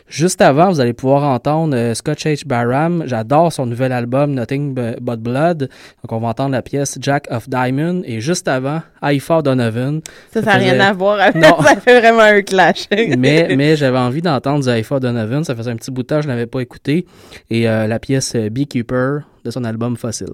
Juste 0.07 0.41
avant, 0.41 0.69
vous 0.69 0.79
allez 0.79 0.93
pouvoir 0.93 1.23
entendre 1.23 1.75
euh, 1.75 1.93
Scotch 1.93 2.25
H. 2.25 2.45
Barham. 2.45 3.03
J'adore 3.07 3.51
son 3.51 3.65
nouvel 3.65 3.91
album 3.91 4.33
Nothing 4.33 4.73
Bu- 4.73 4.95
But 5.01 5.19
Blood. 5.19 5.59
Donc 5.59 6.11
on 6.11 6.19
va 6.19 6.27
entendre 6.27 6.51
la 6.51 6.61
pièce 6.61 6.97
Jack 7.01 7.27
of 7.31 7.49
Diamond. 7.49 8.01
Et 8.05 8.19
juste 8.19 8.47
avant, 8.47 8.81
Haifa 9.01 9.41
Donovan. 9.41 10.01
Ça, 10.31 10.43
ça 10.43 10.51
n'a 10.51 10.57
rien 10.57 10.79
à 10.79 10.93
voir 10.93 11.19
avec. 11.19 11.35
Non. 11.35 11.57
ça 11.63 11.75
fait 11.77 11.99
vraiment 11.99 12.19
un 12.21 12.41
clash. 12.41 12.85
mais 13.17 13.55
mais 13.57 13.75
j'avais 13.75 13.97
envie 13.97 14.21
d'entendre 14.21 14.63
du 14.63 14.69
Haifa 14.69 14.99
Donovan. 14.99 15.43
Ça 15.43 15.55
faisait 15.55 15.71
un 15.71 15.77
petit 15.77 15.89
bout 15.89 16.03
de 16.03 16.07
temps 16.07 16.17
que 16.17 16.23
je 16.23 16.27
ne 16.27 16.33
l'avais 16.33 16.47
pas 16.47 16.59
écouté. 16.59 17.05
Et 17.49 17.67
euh, 17.67 17.87
la 17.87 17.97
pièce 17.99 18.35
Beekeeper 18.35 19.21
de 19.45 19.51
son 19.51 19.63
album 19.63 19.95
Fossil. 19.97 20.27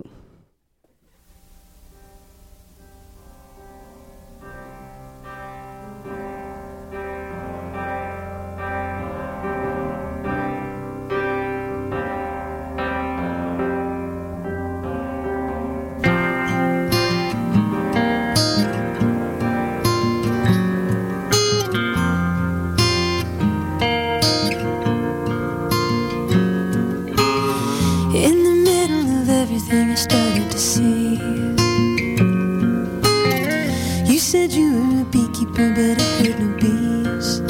Beekeeper, 35.50 35.70
but 35.76 35.98
I 36.00 36.04
heard 36.24 36.40
no 36.40 36.48
bees. 36.58 37.42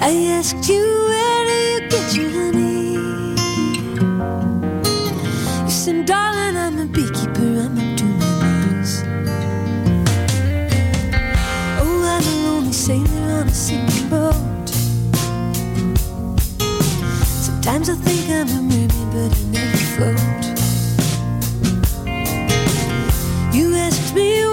I 0.00 0.12
asked 0.38 0.68
you, 0.68 0.82
where 1.08 1.44
do 1.46 1.52
you 1.52 1.80
get 1.88 2.14
your 2.14 2.30
honey? 2.30 2.92
You 5.64 5.70
said, 5.70 6.06
darling, 6.06 6.56
I'm 6.56 6.78
a 6.78 6.86
beekeeper, 6.86 7.60
I'm 7.64 7.78
up 7.78 7.96
to 7.98 8.04
my 8.04 8.20
knees. 8.66 9.02
Oh, 11.80 12.02
I'm 12.04 12.26
a 12.26 12.28
lonely 12.46 12.72
sailor 12.72 13.40
on 13.40 13.48
a 13.48 13.50
sinking 13.50 14.08
boat. 14.08 14.68
Sometimes 17.46 17.88
I 17.88 17.94
think 17.94 18.28
I'm 18.30 18.48
a 18.48 18.62
mermaid, 18.62 18.92
but 19.12 19.32
I 19.36 19.42
never 19.52 19.76
float. 19.94 20.42
You 23.54 23.74
asked 23.76 24.14
me 24.14 24.51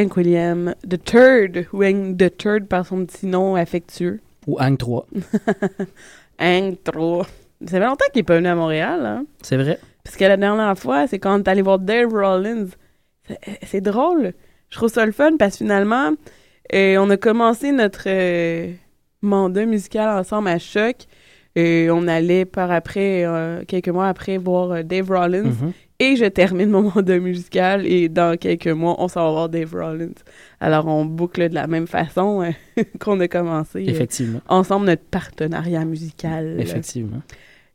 Hank 0.00 0.16
William 0.16 0.74
The 0.88 1.02
Third, 1.04 1.66
ou 1.72 1.82
Hank 1.82 2.16
The 2.18 2.36
Third 2.36 2.66
par 2.66 2.86
son 2.86 3.04
petit 3.04 3.26
nom 3.26 3.54
affectueux. 3.56 4.20
Ou 4.46 4.56
Hang 4.58 4.76
3. 4.78 5.06
Hank 6.38 6.78
3. 6.84 7.26
Ça 7.66 7.78
fait 7.78 7.80
longtemps 7.84 8.04
qu'il 8.12 8.20
n'est 8.20 8.24
pas 8.24 8.36
venu 8.36 8.48
à 8.48 8.54
Montréal, 8.54 9.04
hein? 9.04 9.26
C'est 9.42 9.56
vrai. 9.58 9.78
Parce 10.02 10.16
que 10.16 10.24
la 10.24 10.38
dernière 10.38 10.78
fois, 10.78 11.06
c'est 11.06 11.18
quand 11.18 11.34
on 11.34 11.38
est 11.42 11.48
allé 11.48 11.60
voir 11.60 11.78
Dave 11.78 12.08
Rollins. 12.10 12.68
C'est- 13.62 13.82
drôle. 13.82 14.32
Je 14.70 14.76
trouve 14.76 14.88
ça 14.90 15.04
le 15.04 15.12
fun 15.12 15.36
parce 15.38 15.52
que 15.52 15.58
finalement, 15.64 16.12
euh, 16.74 16.96
on 16.98 17.10
a 17.10 17.16
commencé 17.18 17.70
notre 17.70 18.04
euh, 18.06 18.72
mandat 19.20 19.66
musical 19.66 20.08
ensemble 20.18 20.48
à 20.48 20.58
Choc. 20.58 20.96
Et 21.54 21.88
on 21.90 22.06
allait 22.08 22.44
par 22.46 22.70
après, 22.70 23.24
euh, 23.26 23.62
quelques 23.68 23.88
mois 23.88 24.08
après, 24.08 24.38
voir 24.38 24.70
euh, 24.72 24.82
Dave 24.82 25.10
Rollins. 25.10 25.42
Mhm. 25.50 25.72
Et 26.02 26.16
je 26.16 26.24
termine 26.24 26.70
mon 26.70 26.82
mandat 26.94 27.18
musical 27.20 27.86
et 27.86 28.08
dans 28.08 28.36
quelques 28.38 28.66
mois, 28.68 28.96
on 28.98 29.06
s'en 29.06 29.24
va 29.26 29.30
voir 29.30 29.48
Dave 29.50 29.72
Rollins. 29.72 30.14
Alors, 30.58 30.86
on 30.86 31.04
boucle 31.04 31.48
de 31.48 31.54
la 31.54 31.66
même 31.66 31.86
façon 31.86 32.42
euh, 32.42 32.82
qu'on 33.00 33.20
a 33.20 33.28
commencé. 33.28 33.78
euh, 33.86 33.90
Effectivement. 33.90 34.40
ensemble 34.48 34.86
notre 34.86 35.04
partenariat 35.04 35.84
musical. 35.84 36.56
Effectivement. 36.58 37.22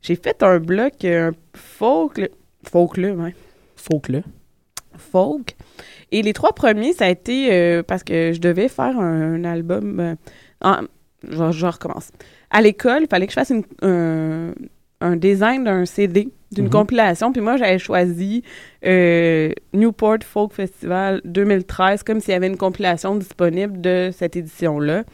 J'ai 0.02 0.16
fait 0.16 0.42
un 0.42 0.58
bloc, 0.58 1.04
euh, 1.04 1.30
un 1.30 1.32
folk, 1.54 2.28
folk 2.68 2.96
là, 2.98 3.12
ouais. 3.12 3.34
Folk 3.76 4.08
là. 4.08 4.20
Folk. 4.98 5.54
Et 6.10 6.22
les 6.22 6.32
trois 6.32 6.52
premiers, 6.52 6.92
ça 6.94 7.04
a 7.06 7.08
été 7.10 7.52
euh, 7.52 7.82
parce 7.82 8.02
que 8.02 8.32
je 8.32 8.40
devais 8.40 8.68
faire 8.68 8.98
un, 8.98 9.34
un 9.34 9.44
album. 9.44 10.16
en- 10.62 10.82
je, 11.28 11.50
je 11.52 11.66
recommence. 11.66 12.10
À 12.50 12.60
l'école, 12.62 13.02
il 13.02 13.08
fallait 13.08 13.26
que 13.26 13.32
je 13.32 13.38
fasse 13.38 13.50
une- 13.50 13.64
un, 13.82 14.52
un 15.00 15.16
design 15.16 15.64
d'un 15.64 15.84
CD, 15.84 16.28
d'une 16.52 16.64
Mhm. 16.66 16.70
compilation. 16.70 17.32
Puis 17.32 17.42
moi, 17.42 17.56
j'avais 17.56 17.78
choisi 17.78 18.42
euh, 18.84 19.50
Newport 19.74 20.18
Folk 20.24 20.52
Festival 20.52 21.20
2013, 21.24 22.02
comme 22.02 22.20
s'il 22.20 22.32
y 22.32 22.34
avait 22.36 22.46
une 22.46 22.56
compilation 22.56 23.14
disponible 23.16 23.80
de 23.80 24.10
cette 24.12 24.36
édition-là. 24.36 25.04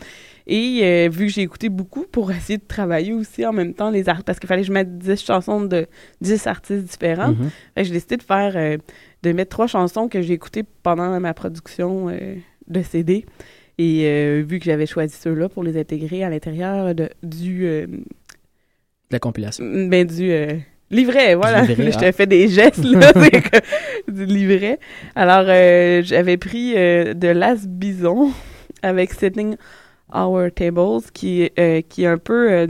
Et 0.47 0.81
euh, 0.83 1.09
vu 1.11 1.27
que 1.27 1.33
j'ai 1.33 1.43
écouté 1.43 1.69
beaucoup 1.69 2.05
pour 2.11 2.31
essayer 2.33 2.59
de 2.59 2.65
travailler 2.67 3.13
aussi 3.13 3.47
en 3.47 3.53
même 3.53 3.75
temps 3.75 3.91
les 3.91 4.09
artistes, 4.09 4.27
parce 4.27 4.39
qu'il 4.41 4.49
fallait 4.49 4.63
que 4.63 4.69
je 4.69 4.73
mette 4.73 4.99
10 4.99 5.25
chansons 5.25 5.63
de 5.63 5.87
10 6.21 6.47
artistes 6.47 6.85
différents, 6.85 7.31
Mhm. 7.33 7.51
que 7.77 7.83
j'ai 7.85 7.93
décidé 7.93 8.17
de 8.17 8.23
faire, 8.23 8.53
euh, 8.57 8.77
de 9.23 9.33
mettre 9.33 9.51
trois 9.51 9.67
chansons 9.69 10.09
que 10.09 10.21
j'ai 10.21 10.35
écoutées 10.35 10.65
pendant 10.83 11.19
ma 11.21 11.33
production 11.35 12.07
de 12.69 12.83
CD. 12.83 13.25
Et 13.79 14.43
vu 14.43 14.59
que 14.59 14.65
j'avais 14.65 14.87
choisi 14.87 15.17
ceux-là 15.17 15.49
pour 15.49 15.63
les 15.65 15.79
intégrer 15.81 16.23
à 16.25 16.31
l'intérieur 16.31 16.95
de, 16.95 17.09
du, 17.23 17.67
la 19.13 19.19
compilation. 19.19 19.65
ben, 19.65 20.07
du 20.07 20.31
euh, 20.31 20.57
livret, 20.91 21.35
voilà. 21.35 21.63
livret, 21.63 21.91
je 21.93 21.99
ah. 21.99 22.01
te 22.01 22.13
fais 22.13 22.27
des 22.27 22.49
gestes, 22.49 22.85
là, 22.85 23.13
du 24.09 24.25
livret. 24.25 24.79
Alors, 25.15 25.45
euh, 25.47 26.03
j'avais 26.03 26.37
pris 26.37 26.75
euh, 26.77 27.15
de 27.15 27.29
Las 27.29 27.67
Bison 27.67 28.33
avec 28.83 29.13
Sitting 29.13 29.57
Our 30.13 30.51
Tables, 30.55 31.03
qui, 31.13 31.51
qui 31.89 32.03
est 32.03 32.07
un 32.07 32.19
peu, 32.19 32.67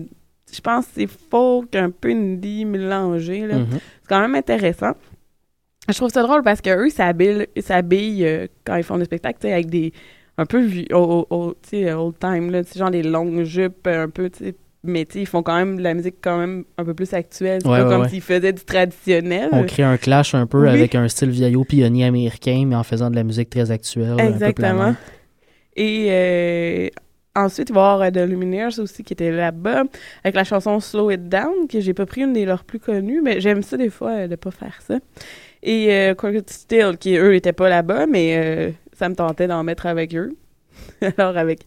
je 0.53 0.61
pense, 0.61 0.87
que 0.87 0.93
c'est 0.95 1.07
folk, 1.07 1.75
un 1.75 1.91
peu 1.91 2.11
indie 2.11 2.65
mélangé. 2.65 3.47
là. 3.47 3.59
Mhm. 3.59 3.67
C'est 3.71 4.09
quand 4.09 4.21
même 4.21 4.35
intéressant. 4.35 4.93
Je 5.89 5.95
trouve 5.95 6.11
ça 6.11 6.23
drôle 6.23 6.43
parce 6.43 6.61
qu'eux, 6.61 6.91
s'habillent, 6.91 7.47
s'habillent 7.61 8.49
quand 8.65 8.77
ils 8.77 8.85
font 8.85 8.99
des 8.99 9.07
spectacles, 9.07 9.45
avec 9.49 9.69
des. 9.69 9.93
un 10.39 10.47
peu 10.47 10.69
sais, 10.71 10.95
old 11.93 12.19
time, 12.21 12.51
là, 12.51 12.63
genre 12.77 12.91
des 12.91 13.03
longues 13.03 13.43
jupes, 13.43 13.89
un 13.89 14.09
peu, 14.09 14.31
tu 14.31 14.45
sais. 14.45 14.55
Mais 14.85 15.05
tu 15.05 15.21
ils 15.21 15.27
font 15.27 15.43
quand 15.45 15.55
même 15.57 15.77
de 15.77 15.83
la 15.83 15.95
musique 15.95 16.17
quand 16.21 16.39
même 16.39 16.65
un 16.77 16.85
peu 16.85 16.93
plus 16.95 17.13
actuelle. 17.15 17.61
C'est 17.63 17.69
Ouais, 17.69 17.79
pas 17.79 17.85
ouais, 17.85 17.91
comme 17.93 18.03
ouais. 18.03 18.09
s'ils 18.09 18.21
faisaient 18.21 18.53
du 18.53 18.65
traditionnel. 18.65 19.49
On 19.53 19.65
crée 19.65 19.85
un 19.85 19.97
clash 19.97 20.35
un 20.35 20.47
peu 20.47 20.63
Oui. 20.63 20.69
avec 20.69 20.95
un 20.97 21.07
style 21.09 21.31
vieillot 21.31 21.65
pionnier 21.65 22.05
américain, 22.05 22.65
mais 22.67 22.75
en 22.75 22.83
faisant 22.83 23.09
de 23.11 23.15
la 23.17 23.23
musique 23.23 23.49
très 23.51 23.71
actuelle. 23.71 24.13
un 24.13 24.17
peu 24.17 24.23
Exactement. 24.25 24.95
Et 25.77 26.09
euh, 26.11 26.89
ensuite, 27.35 27.71
il 27.71 27.75
va 27.75 27.81
y 27.81 27.85
avoir 27.85 28.03
euh, 28.03 28.11
The 28.11 28.29
Lumineers 28.29 28.79
aussi 28.81 29.05
qui 29.05 29.13
était 29.13 29.31
là-bas, 29.31 29.85
avec 30.25 30.35
la 30.35 30.45
chanson 30.45 30.81
Slow 30.81 31.11
It 31.13 31.29
Down, 31.29 31.69
que 31.69 31.81
j'ai 31.81 31.95
pas 31.95 32.05
pris 32.07 32.23
une 32.23 32.33
des 32.33 32.45
leurs 32.45 32.65
plus 32.65 32.79
connues, 32.81 33.21
mais 33.23 33.41
j'aime 33.41 33.63
ça 33.63 33.77
des 33.77 33.89
fois 33.91 34.11
euh, 34.11 34.27
de 34.29 34.37
pas 34.37 34.51
faire 34.51 34.81
ça. 34.87 34.99
Et 35.63 35.93
euh, 35.95 36.15
Crooked 36.15 36.51
Still, 36.51 36.97
qui 36.99 37.15
eux 37.17 37.35
étaient 37.37 37.53
pas 37.53 37.69
là-bas, 37.69 38.07
mais 38.07 38.37
euh, 38.37 38.71
ça 38.99 39.09
me 39.09 39.15
tentait 39.15 39.47
d'en 39.47 39.63
mettre 39.63 39.87
avec 39.87 40.15
eux. 40.17 40.35
Alors 41.17 41.37
avec 41.37 41.61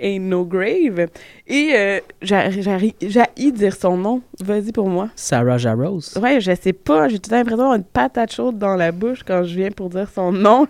Ain't 0.00 0.20
No 0.20 0.44
Grave. 0.44 1.08
Et 1.46 1.70
euh, 1.74 2.00
j'ai 2.22 3.52
dire 3.52 3.74
son 3.74 3.96
nom. 3.96 4.22
Vas-y 4.40 4.72
pour 4.72 4.88
moi. 4.88 5.10
Sarah 5.14 5.58
Jarrow. 5.58 6.00
Ouais, 6.20 6.40
je 6.40 6.54
sais 6.54 6.72
pas. 6.72 7.08
J'ai 7.08 7.18
tout 7.18 7.30
l'impression 7.30 7.58
d'avoir 7.58 7.76
une 7.76 7.84
patate 7.84 8.32
chaude 8.32 8.58
dans 8.58 8.76
la 8.76 8.92
bouche 8.92 9.22
quand 9.24 9.44
je 9.44 9.54
viens 9.54 9.70
pour 9.70 9.90
dire 9.90 10.08
son 10.08 10.32
nom. 10.32 10.66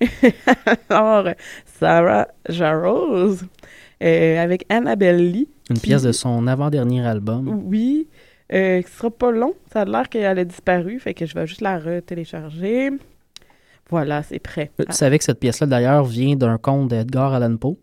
Alors, 0.88 1.28
Sarah 1.78 2.28
Jarrows, 2.48 3.36
euh, 4.02 4.42
avec 4.42 4.64
Annabelle 4.68 5.30
Lee. 5.30 5.48
Une 5.70 5.78
pièce 5.78 6.02
de 6.02 6.12
son 6.12 6.46
avant-dernier 6.46 7.06
album. 7.06 7.62
Oui, 7.66 8.08
euh, 8.52 8.80
qui 8.82 8.90
sera 8.90 9.10
pas 9.10 9.30
long. 9.30 9.54
Ça 9.72 9.82
a 9.82 9.84
l'air 9.84 10.08
qu'elle 10.08 10.38
a 10.38 10.44
disparu, 10.44 10.98
fait 10.98 11.14
que 11.14 11.26
je 11.26 11.34
vais 11.34 11.46
juste 11.46 11.60
la 11.60 11.78
retélécharger. 11.78 12.90
Voilà, 13.90 14.22
c'est 14.22 14.38
prêt. 14.38 14.70
Tu 14.78 14.92
savais 14.92 15.18
que 15.18 15.24
cette 15.24 15.40
pièce-là, 15.40 15.66
d'ailleurs, 15.66 16.04
vient 16.04 16.36
d'un 16.36 16.58
conte 16.58 16.88
d'Edgar 16.88 17.34
Allan 17.34 17.56
Poe? 17.56 17.76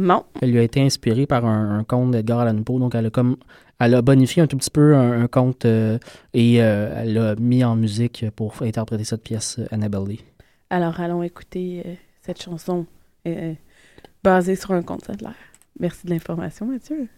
Non. 0.00 0.24
Elle 0.40 0.52
lui 0.52 0.60
a 0.60 0.62
été 0.62 0.80
inspirée 0.80 1.26
par 1.26 1.44
un, 1.44 1.80
un 1.80 1.82
conte 1.82 2.12
d'Edgar 2.12 2.38
Allan 2.38 2.62
Poe. 2.62 2.78
Donc, 2.78 2.94
elle 2.94 3.06
a 3.06 3.10
comme. 3.10 3.36
Elle 3.80 3.94
a 3.94 4.02
bonifié 4.02 4.42
un 4.42 4.46
tout 4.46 4.56
petit 4.56 4.70
peu 4.70 4.94
un, 4.94 5.22
un 5.22 5.26
conte 5.26 5.64
euh, 5.64 5.98
et 6.34 6.62
euh, 6.62 7.02
elle 7.02 7.14
l'a 7.14 7.34
mis 7.34 7.64
en 7.64 7.74
musique 7.74 8.24
pour 8.36 8.54
interpréter 8.62 9.02
cette 9.04 9.24
pièce, 9.24 9.58
euh, 9.58 9.66
Annabelle 9.72 10.04
Lee. 10.06 10.24
Alors, 10.70 11.00
allons 11.00 11.24
écouter 11.24 11.82
euh, 11.84 11.94
cette 12.22 12.40
chanson 12.40 12.86
basée 14.22 14.56
sur 14.56 14.72
un 14.72 14.82
conte 14.82 15.10
de 15.10 15.24
l'air. 15.24 15.34
Merci 15.80 16.06
de 16.06 16.10
l'information, 16.10 16.66
Mathieu. 16.66 17.08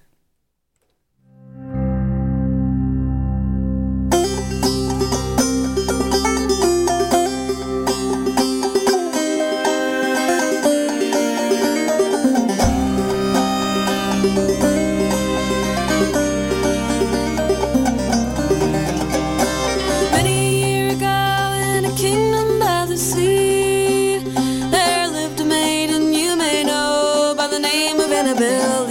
Annabelle 28.21 28.87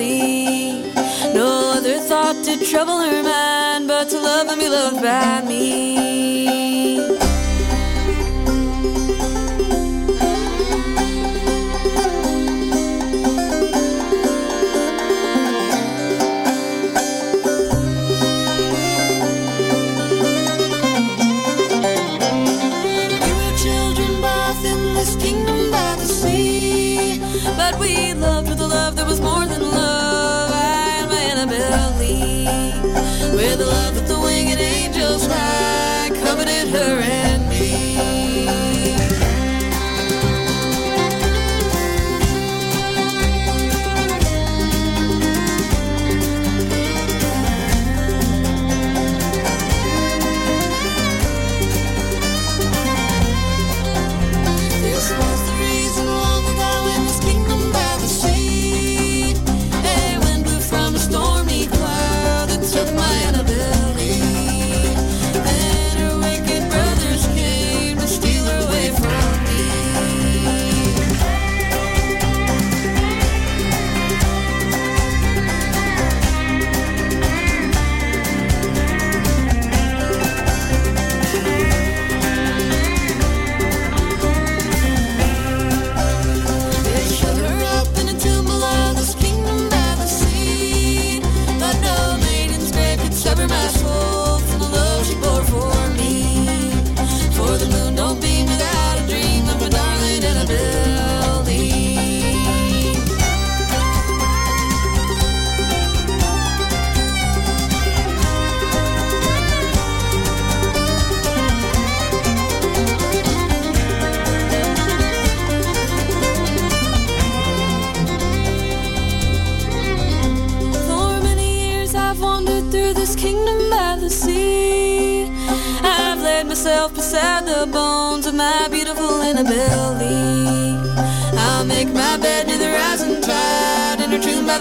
No 1.35 1.73
other 1.77 1.99
thought 1.99 2.43
to 2.45 2.57
trouble 2.65 2.99
her 2.99 3.21
mind 3.21 3.87
but 3.87 4.09
to 4.09 4.19
love 4.19 4.47
and 4.47 4.59
be 4.59 4.67
loved 4.67 5.03
by 5.03 5.43
me. 5.47 7.28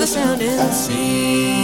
sound 0.08 0.40
and 0.40 0.72
see. 0.72 1.57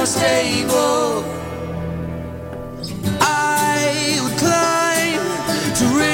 More 0.00 0.06
stable. 0.06 1.22
I 3.20 4.18
would 4.22 4.38
climb 4.38 5.74
to 5.78 6.09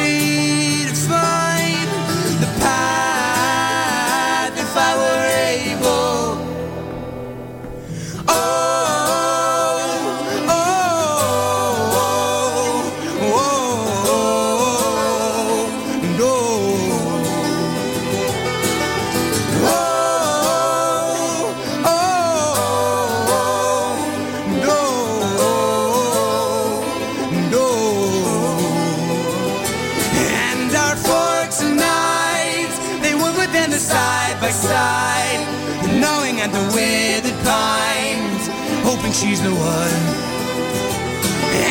she's 39.16 39.40
the 39.40 39.50
one. 39.50 40.02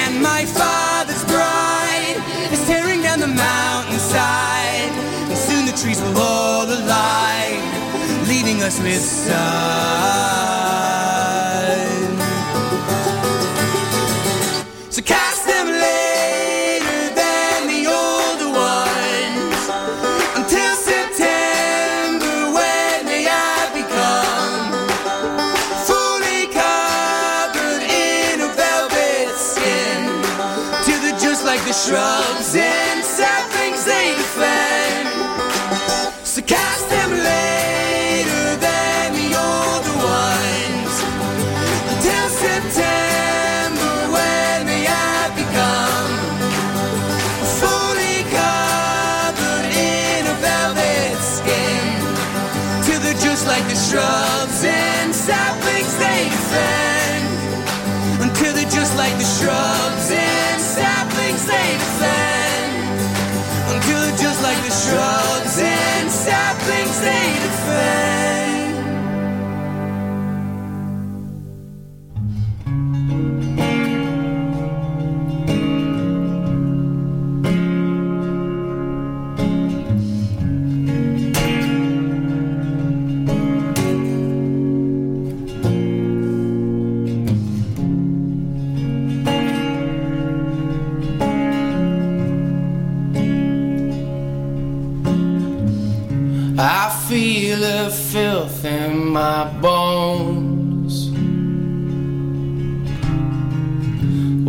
And 0.02 0.22
my 0.22 0.46
father's 0.46 1.24
bride 1.26 2.18
is 2.52 2.66
tearing 2.66 3.04
down 3.04 3.20
the 3.20 3.28
mountainside, 3.28 4.92
and 5.30 5.38
soon 5.38 5.66
the 5.68 5.78
trees 5.82 6.02
will 6.02 6.18
all 6.18 6.66
align, 6.66 7.60
leaving 8.28 8.64
us 8.64 8.80
with 8.82 9.02
sun. 9.02 10.45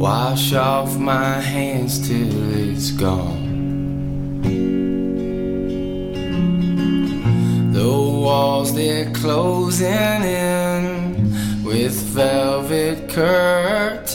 Wash 0.08 0.52
off 0.52 0.96
my 0.96 1.40
hands 1.40 1.98
till 2.06 2.54
it's 2.54 2.92
gone. 2.92 4.40
The 7.72 7.90
walls 8.24 8.72
they're 8.72 9.10
closing 9.10 10.22
in 10.22 11.64
with 11.64 11.94
velvet 12.14 13.08
curtains. 13.10 14.12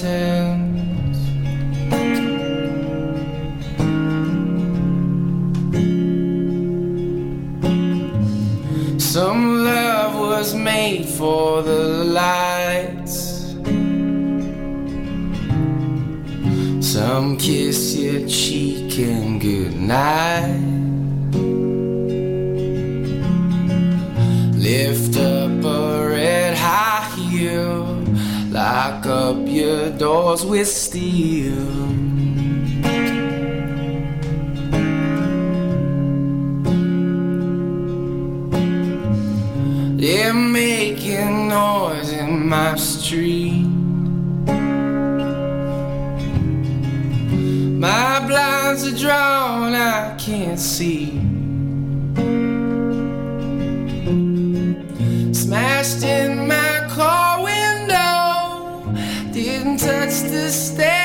Some 9.04 9.66
love 9.66 10.16
was 10.16 10.56
made 10.56 11.06
for 11.06 11.62
the 11.62 12.06
lights. 12.06 13.41
Some 16.92 17.38
kiss 17.38 17.96
your 17.96 18.28
cheek 18.28 19.00
and 19.00 19.40
good 19.40 19.78
night. 19.78 20.60
Lift 24.58 25.16
up 25.16 25.64
a 25.64 26.10
red 26.10 26.58
high 26.58 27.10
heel, 27.16 27.86
lock 28.50 29.06
up 29.06 29.38
your 29.48 29.92
doors 29.92 30.46
with 30.46 30.68
steel. 30.68 31.66
They're 39.96 40.34
making 40.34 41.48
noise 41.48 42.12
in 42.12 42.50
my 42.50 42.76
street. 42.76 43.61
My 48.72 48.78
blinds 48.78 48.94
are 48.94 49.06
drawn, 49.06 49.74
I 49.76 50.16
can't 50.18 50.58
see. 50.58 51.08
Smashed 55.34 56.04
in 56.06 56.48
my 56.48 56.88
car 56.90 57.44
window, 57.44 58.94
didn't 59.34 59.80
touch 59.80 60.22
the 60.22 60.50
stereo. 60.50 61.01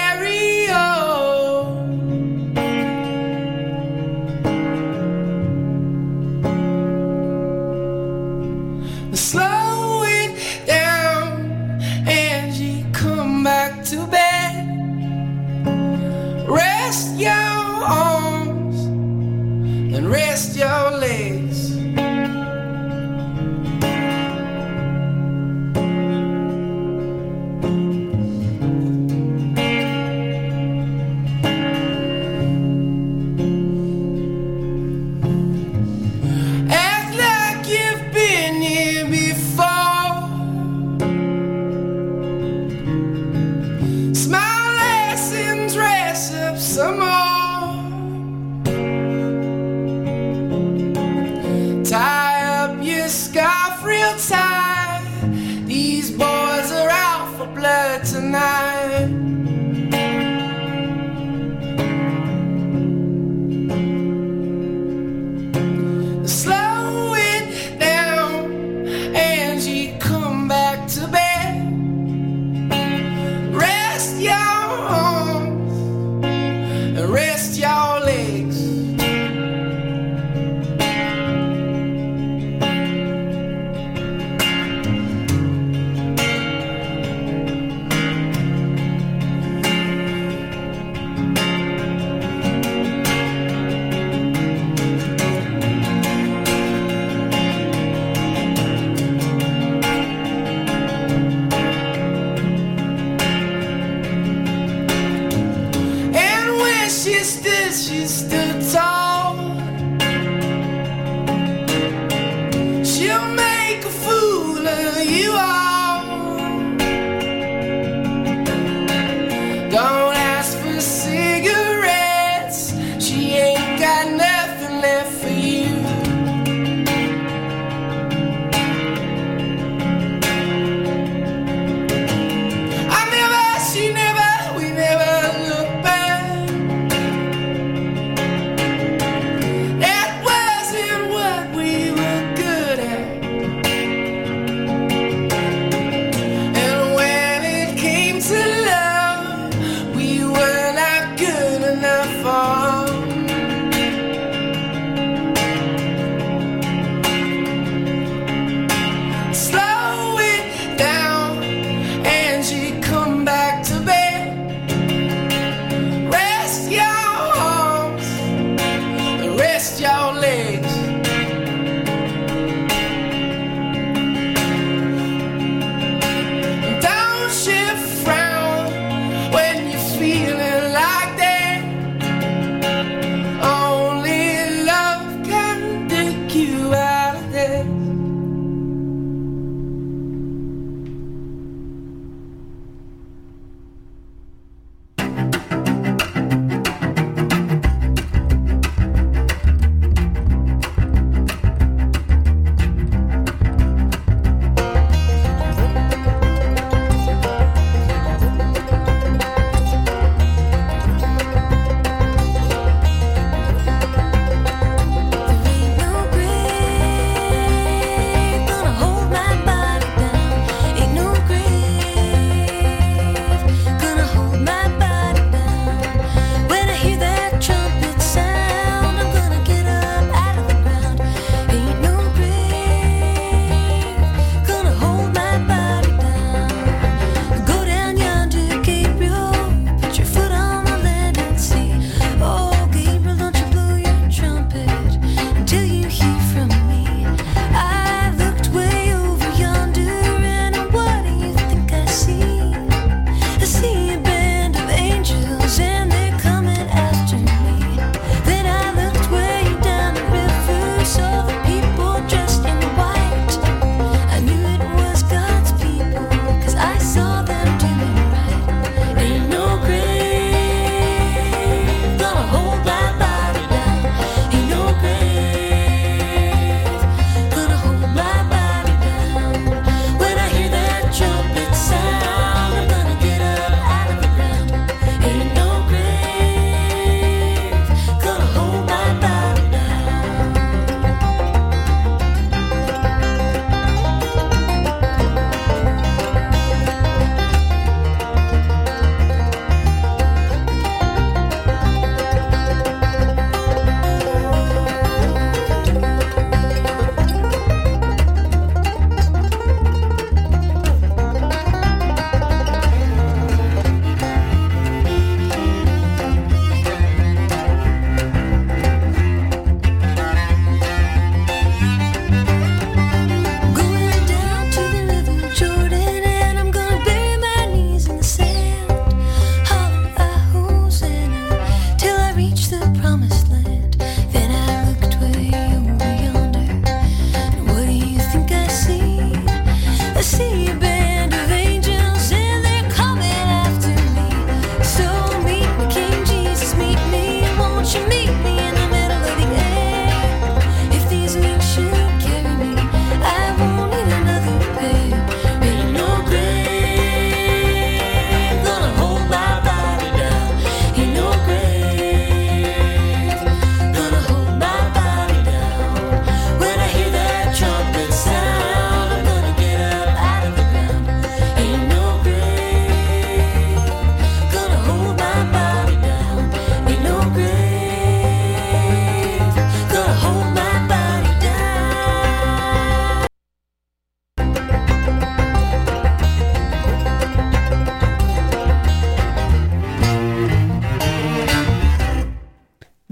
Blood 58.37 58.66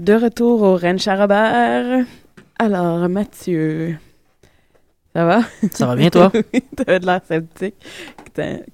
De 0.05 0.13
retour 0.13 0.61
au 0.61 0.75
Rennes 0.75 0.99
Charabert. 0.99 2.05
Alors, 2.59 3.09
Mathieu, 3.09 3.97
Ça 5.15 5.25
va? 5.25 5.41
Ça 5.71 5.87
va 5.87 5.95
bien, 5.95 6.11
toi? 6.11 6.31
oui, 6.53 6.61
t'avais 6.75 6.99
de 6.99 7.07
l'air 7.07 7.21
sceptique. 7.25 7.73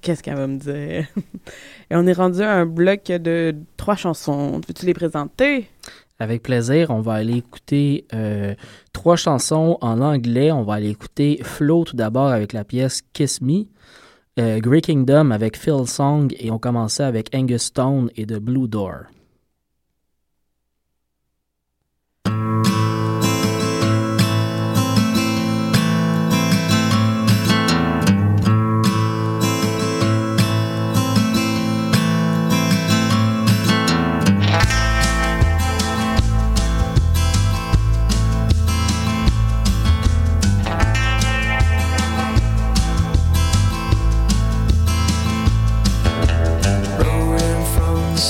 Qu'est-ce 0.02 0.22
qu'elle 0.22 0.36
va 0.36 0.46
me 0.46 0.58
dire? 0.58 1.06
Et 1.90 1.96
on 1.96 2.06
est 2.06 2.12
rendu 2.12 2.42
à 2.42 2.52
un 2.52 2.66
bloc 2.66 3.04
de 3.04 3.54
trois 3.78 3.96
chansons. 3.96 4.60
Veux-tu 4.68 4.84
les 4.84 4.92
présenter? 4.92 5.70
Avec 6.18 6.42
plaisir, 6.42 6.90
on 6.90 7.00
va 7.00 7.14
aller 7.14 7.38
écouter 7.38 8.04
euh, 8.12 8.54
trois 8.92 9.16
chansons 9.16 9.78
en 9.80 10.02
anglais. 10.02 10.52
On 10.52 10.64
va 10.64 10.74
aller 10.74 10.90
écouter 10.90 11.40
Flow 11.42 11.84
tout 11.84 11.96
d'abord 11.96 12.28
avec 12.28 12.52
la 12.52 12.64
pièce 12.64 13.00
Kiss 13.14 13.40
Me, 13.40 13.64
euh, 14.38 14.58
Grey 14.58 14.82
Kingdom 14.82 15.30
avec 15.30 15.56
Phil 15.56 15.86
Song 15.86 16.30
et 16.38 16.50
on 16.50 16.58
commençait 16.58 17.04
avec 17.04 17.34
Angus 17.34 17.62
Stone 17.62 18.10
et 18.16 18.26
The 18.26 18.38
Blue 18.38 18.68
Door. 18.68 19.04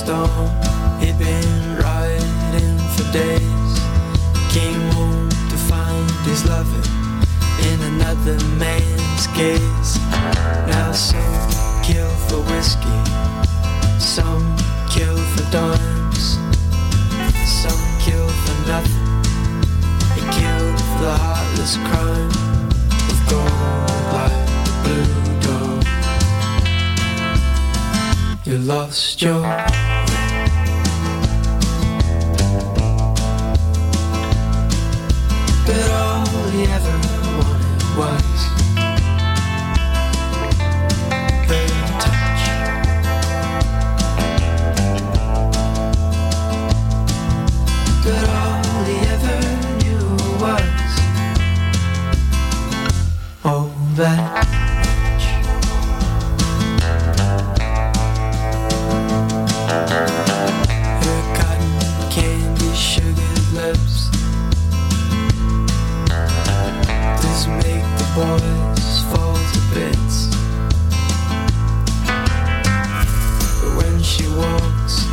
Storm, 0.04 0.50
he'd 0.98 1.16
been 1.18 1.76
riding 1.78 2.78
for 2.94 3.06
days. 3.12 3.72
Came 4.50 4.84
home 4.98 5.28
to 5.50 5.56
find 5.70 6.10
his 6.26 6.44
lover 6.44 6.84
in 7.70 7.78
another 7.92 8.36
man's 8.58 9.26
gaze. 9.38 9.92
Now 10.66 10.90
some 10.92 11.82
kill 11.84 12.10
for 12.26 12.40
whiskey, 12.50 13.00
some 14.00 14.44
kill 14.90 15.18
for 15.32 15.44
dimes, 15.52 16.24
some 17.46 17.82
kill 18.04 18.28
for 18.42 18.56
nothing. 18.72 19.08
He 20.16 20.22
killed 20.38 20.78
for 20.88 20.98
the 21.06 21.14
heartless 21.24 21.76
crime 21.88 22.32
of 23.12 23.18
gold 23.30 24.02
like 24.16 24.38
blue 24.82 25.21
You 28.44 28.58
lost 28.58 29.22
your 29.22 29.40
But 35.64 35.90
all 35.90 36.26
he 36.50 36.64
ever 36.64 37.01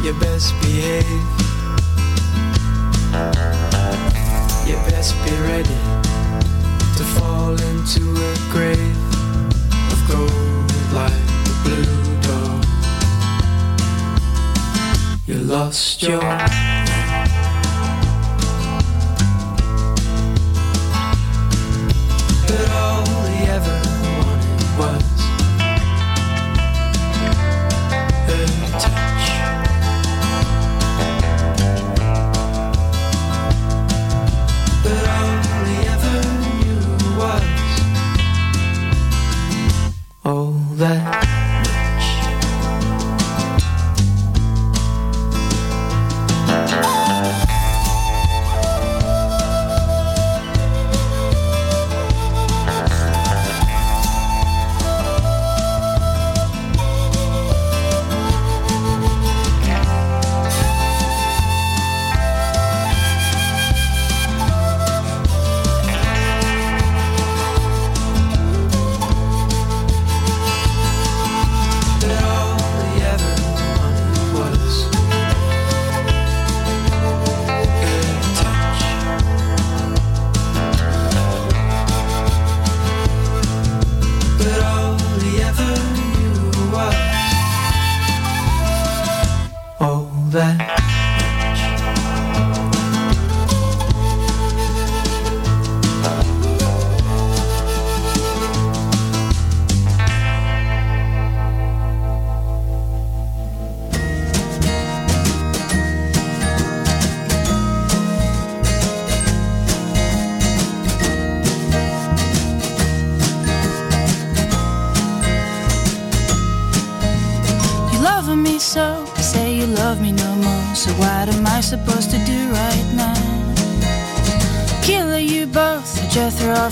you 0.10 0.20
best 0.20 0.60
behave 0.62 1.06
You 4.66 4.76
best 4.90 5.14
be 5.24 5.32
ready 5.46 5.80
To 6.98 7.04
fall 7.16 7.52
into 7.52 8.02
a 8.18 8.34
grave 8.50 8.98
Of 9.94 10.00
gold 10.10 10.94
like 10.94 11.22
the 11.46 11.54
blue 11.64 12.22
dog 12.22 12.66
you 15.28 15.36
lost 15.36 16.02
your 16.02 16.79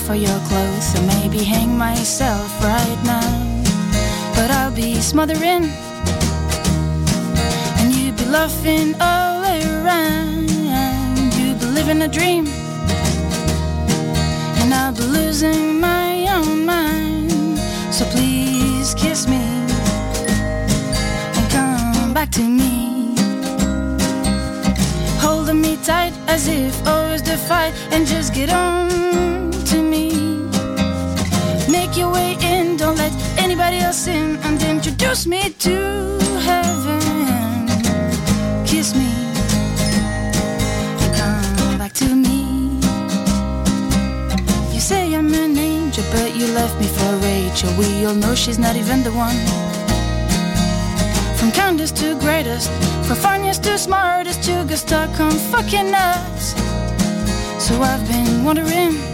all 0.10 0.16
your 0.16 0.40
clothes, 0.48 0.96
or 0.96 1.02
maybe 1.02 1.44
hang 1.44 1.78
myself 1.78 2.50
right 2.64 3.00
now. 3.04 3.30
But 4.36 4.52
I'll 4.52 4.72
be 4.72 5.02
smothering, 5.02 5.66
and 7.78 7.94
you 7.94 8.12
be 8.14 8.26
laughing 8.26 8.96
all 9.02 9.44
around. 9.44 10.50
You 11.36 11.56
be 11.56 11.66
living 11.66 12.02
a 12.04 12.08
dream, 12.08 12.48
and 14.60 14.74
I'll 14.74 14.94
be 14.94 15.04
losing 15.04 15.80
my 15.82 16.28
own 16.38 16.66
mind. 16.66 17.60
So 17.92 18.06
please 18.06 18.94
kiss 18.94 19.28
me 19.28 19.44
and 21.36 21.46
come 21.52 22.14
back 22.14 22.30
to 22.32 22.44
me. 22.44 23.16
Holding 25.20 25.60
me 25.60 25.78
tight 25.84 26.14
as 26.28 26.48
if 26.48 26.74
always 26.88 27.22
the 27.24 27.38
fight, 27.38 27.74
and 27.92 28.08
just 28.08 28.34
get 28.34 28.50
on 28.54 29.47
your 31.98 32.12
way 32.12 32.38
in, 32.42 32.78
don't 32.78 32.98
let 32.98 33.12
anybody 33.38 33.78
else 33.78 34.08
in, 34.08 34.38
and 34.44 34.62
introduce 34.62 35.26
me 35.26 35.50
to 35.66 35.76
heaven. 36.48 37.68
Kiss 38.66 38.96
me 38.96 39.10
and 41.02 41.12
come 41.16 41.78
back 41.78 41.94
to 41.94 42.06
me. 42.06 42.80
You 44.74 44.80
say 44.80 45.16
I'm 45.16 45.34
an 45.34 45.58
angel. 45.58 46.04
but 46.12 46.36
you 46.36 46.48
left 46.54 46.80
me 46.80 46.88
for 46.88 47.12
Rachel. 47.18 47.72
We 47.78 48.06
all 48.06 48.16
know 48.16 48.36
she's 48.36 48.60
not 48.60 48.76
even 48.76 49.04
the 49.04 49.12
one. 49.12 49.40
From 51.38 51.52
kindest 51.52 51.98
to 51.98 52.16
greatest, 52.20 52.70
from 53.08 53.18
funniest 53.18 53.64
to 53.64 53.78
smartest, 53.78 54.48
you 54.48 54.64
get 54.66 54.80
stuck 54.80 55.20
on 55.20 55.32
fucking 55.52 55.94
us. 55.94 56.54
So 57.66 57.82
I've 57.82 58.06
been 58.08 58.44
wondering 58.44 59.07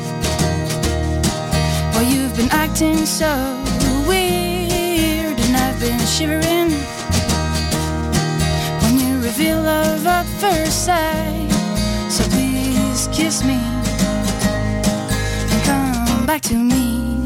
you've 2.36 2.50
been 2.50 2.60
acting 2.60 3.06
so 3.06 3.28
weird, 4.08 5.40
and 5.40 5.56
I've 5.56 5.80
been 5.80 6.00
shivering 6.00 6.72
when 8.82 9.00
you 9.00 9.22
reveal 9.22 9.62
love 9.62 10.06
at 10.08 10.26
first 10.40 10.86
sight. 10.86 11.52
So 12.10 12.24
please 12.30 13.08
kiss 13.12 13.44
me 13.44 13.60
and 15.52 15.64
come 15.64 16.26
back 16.26 16.42
to 16.44 16.56
me. 16.56 17.24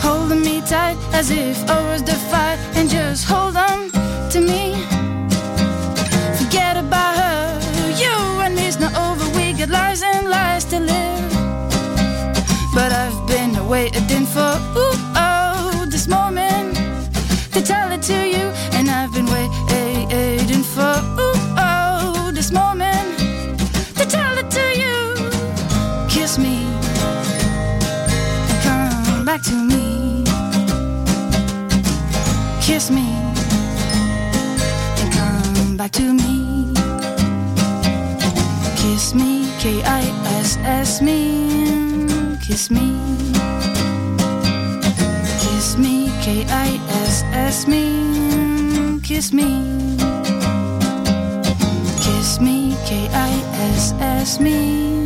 Holding 0.00 0.40
me 0.40 0.62
tight 0.62 0.96
as 1.12 1.30
if 1.30 1.58
I 1.68 1.80
was 1.90 2.02
the 2.02 2.14
fight, 2.30 2.58
and 2.74 2.88
just 2.88 3.26
hold 3.26 3.56
on 3.56 3.90
to 4.30 4.40
me. 4.40 4.73
Waiting 13.74 14.24
for 14.24 14.52
ooh, 14.78 14.96
oh, 15.16 15.84
this 15.88 16.06
moment 16.06 16.76
to 17.52 17.60
tell 17.60 17.90
it 17.90 18.02
to 18.02 18.14
you, 18.14 18.44
and 18.76 18.88
I've 18.88 19.12
been 19.12 19.26
waiting 19.26 20.62
for 20.62 20.94
ooh, 21.18 21.58
oh, 21.58 22.30
this 22.32 22.52
moment 22.52 23.18
to 23.98 24.04
tell 24.06 24.38
it 24.38 24.48
to 24.58 24.64
you. 24.82 24.96
Kiss 26.08 26.38
me, 26.38 26.56
come 28.62 29.24
back 29.24 29.42
to 29.50 29.56
me. 29.72 30.22
Kiss 32.62 32.90
me, 32.92 33.08
and 35.00 35.12
come 35.18 35.76
back 35.76 35.90
to 36.00 36.06
me. 36.22 36.74
Kiss 38.76 39.14
me, 39.14 39.48
K 39.58 39.82
I 39.82 40.02
S 40.46 40.58
S 40.58 41.02
me, 41.02 42.38
kiss 42.40 42.70
me. 42.70 43.03
K 46.24 46.46
I 46.48 46.80
S 47.04 47.22
S 47.34 47.66
me, 47.68 48.98
kiss 49.02 49.30
me. 49.34 49.44
Kiss 52.00 52.40
me, 52.40 52.74
K 52.86 53.10
I 53.12 53.32
S 53.76 53.92
S 54.00 54.40
me. 54.40 55.03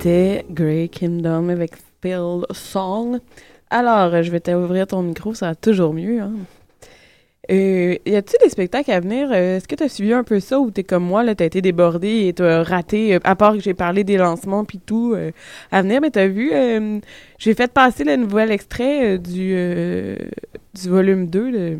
C'était 0.00 0.44
Grey 0.48 0.88
Kingdom 0.88 1.48
avec 1.48 1.72
Spilled 1.76 2.44
Song. 2.52 3.18
Alors, 3.68 4.22
je 4.22 4.30
vais 4.30 4.38
t'ouvrir 4.38 4.86
ton 4.86 5.02
micro, 5.02 5.34
ça 5.34 5.46
va 5.48 5.54
toujours 5.56 5.92
mieux. 5.92 6.20
Hein? 6.20 6.34
Euh, 7.50 7.96
y 8.06 8.14
a-t-il 8.14 8.38
des 8.44 8.48
spectacles 8.50 8.92
à 8.92 9.00
venir? 9.00 9.28
Euh, 9.32 9.56
Est-ce 9.56 9.66
que 9.66 9.74
tu 9.74 9.82
as 9.82 9.88
suivi 9.88 10.12
un 10.12 10.22
peu 10.22 10.38
ça 10.38 10.60
ou 10.60 10.70
t'es 10.70 10.84
comme 10.84 11.02
moi, 11.04 11.24
là, 11.24 11.34
t'as 11.34 11.46
été 11.46 11.60
débordé 11.62 12.28
et 12.28 12.32
t'as 12.32 12.62
raté, 12.62 13.16
euh, 13.16 13.18
à 13.24 13.34
part 13.34 13.54
que 13.54 13.60
j'ai 13.60 13.74
parlé 13.74 14.04
des 14.04 14.18
lancements 14.18 14.64
puis 14.64 14.78
tout 14.78 15.16
à 15.72 15.82
venir, 15.82 16.00
mais 16.00 16.10
t'as 16.10 16.28
vu, 16.28 16.52
j'ai 17.38 17.54
fait 17.54 17.72
passer 17.72 18.04
le 18.04 18.14
nouvel 18.16 18.52
extrait 18.52 19.18
du, 19.18 19.52
du 20.74 20.88
volume 20.88 21.26
2 21.26 21.50
de- 21.50 21.78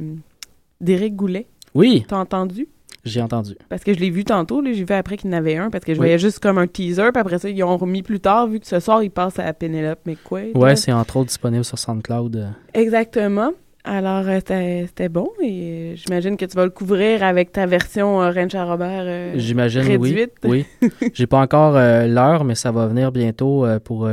d'Éric 0.80 1.14
Goulet. 1.14 1.46
Oui. 1.74 2.04
T'as 2.08 2.16
entendu? 2.18 2.66
J'ai 3.04 3.22
entendu. 3.22 3.54
Parce 3.68 3.84
que 3.84 3.94
je 3.94 3.98
l'ai 4.00 4.10
vu 4.10 4.24
tantôt, 4.24 4.62
j'ai 4.64 4.72
vu 4.84 4.92
après 4.94 5.16
qu'il 5.16 5.30
y 5.30 5.34
en 5.34 5.36
avait 5.38 5.56
un, 5.56 5.70
parce 5.70 5.84
que 5.84 5.92
je 5.94 5.98
Oui. 5.98 6.06
voyais 6.06 6.18
juste 6.18 6.40
comme 6.40 6.58
un 6.58 6.66
teaser, 6.66 7.10
puis 7.12 7.20
après 7.20 7.38
ça, 7.38 7.48
ils 7.48 7.62
ont 7.62 7.76
remis 7.76 8.02
plus 8.02 8.20
tard, 8.20 8.46
vu 8.48 8.60
que 8.60 8.66
ce 8.66 8.80
soir, 8.80 9.02
il 9.02 9.10
passe 9.10 9.38
à 9.38 9.52
Penelope 9.52 10.00
McQuaid. 10.06 10.56
Ouais, 10.56 10.76
c'est 10.76 10.92
entre 10.92 11.16
autres 11.16 11.28
disponible 11.28 11.64
sur 11.64 11.78
SoundCloud. 11.78 12.36
euh. 12.36 12.48
Exactement. 12.74 13.52
Alors, 13.90 14.22
euh, 14.28 14.38
c'était 14.86 15.08
bon, 15.08 15.30
et 15.42 15.94
j'imagine 15.94 16.36
que 16.36 16.44
tu 16.44 16.54
vas 16.54 16.64
le 16.64 16.70
couvrir 16.70 17.22
avec 17.22 17.52
ta 17.52 17.64
version 17.64 18.20
euh, 18.20 18.30
Ranch 18.30 18.54
à 18.54 18.66
Robert 18.66 19.04
euh, 19.06 19.32
J'imagine, 19.36 19.80
oui. 19.80 20.12
réduite. 20.12 20.32
Oui. 20.44 20.66
J'ai 21.14 21.26
pas 21.26 21.38
encore 21.38 21.74
euh, 21.74 22.06
l'heure, 22.06 22.44
mais 22.44 22.54
ça 22.54 22.70
va 22.70 22.86
venir 22.86 23.12
bientôt 23.12 23.64
euh, 23.64 23.78
pour 23.78 24.06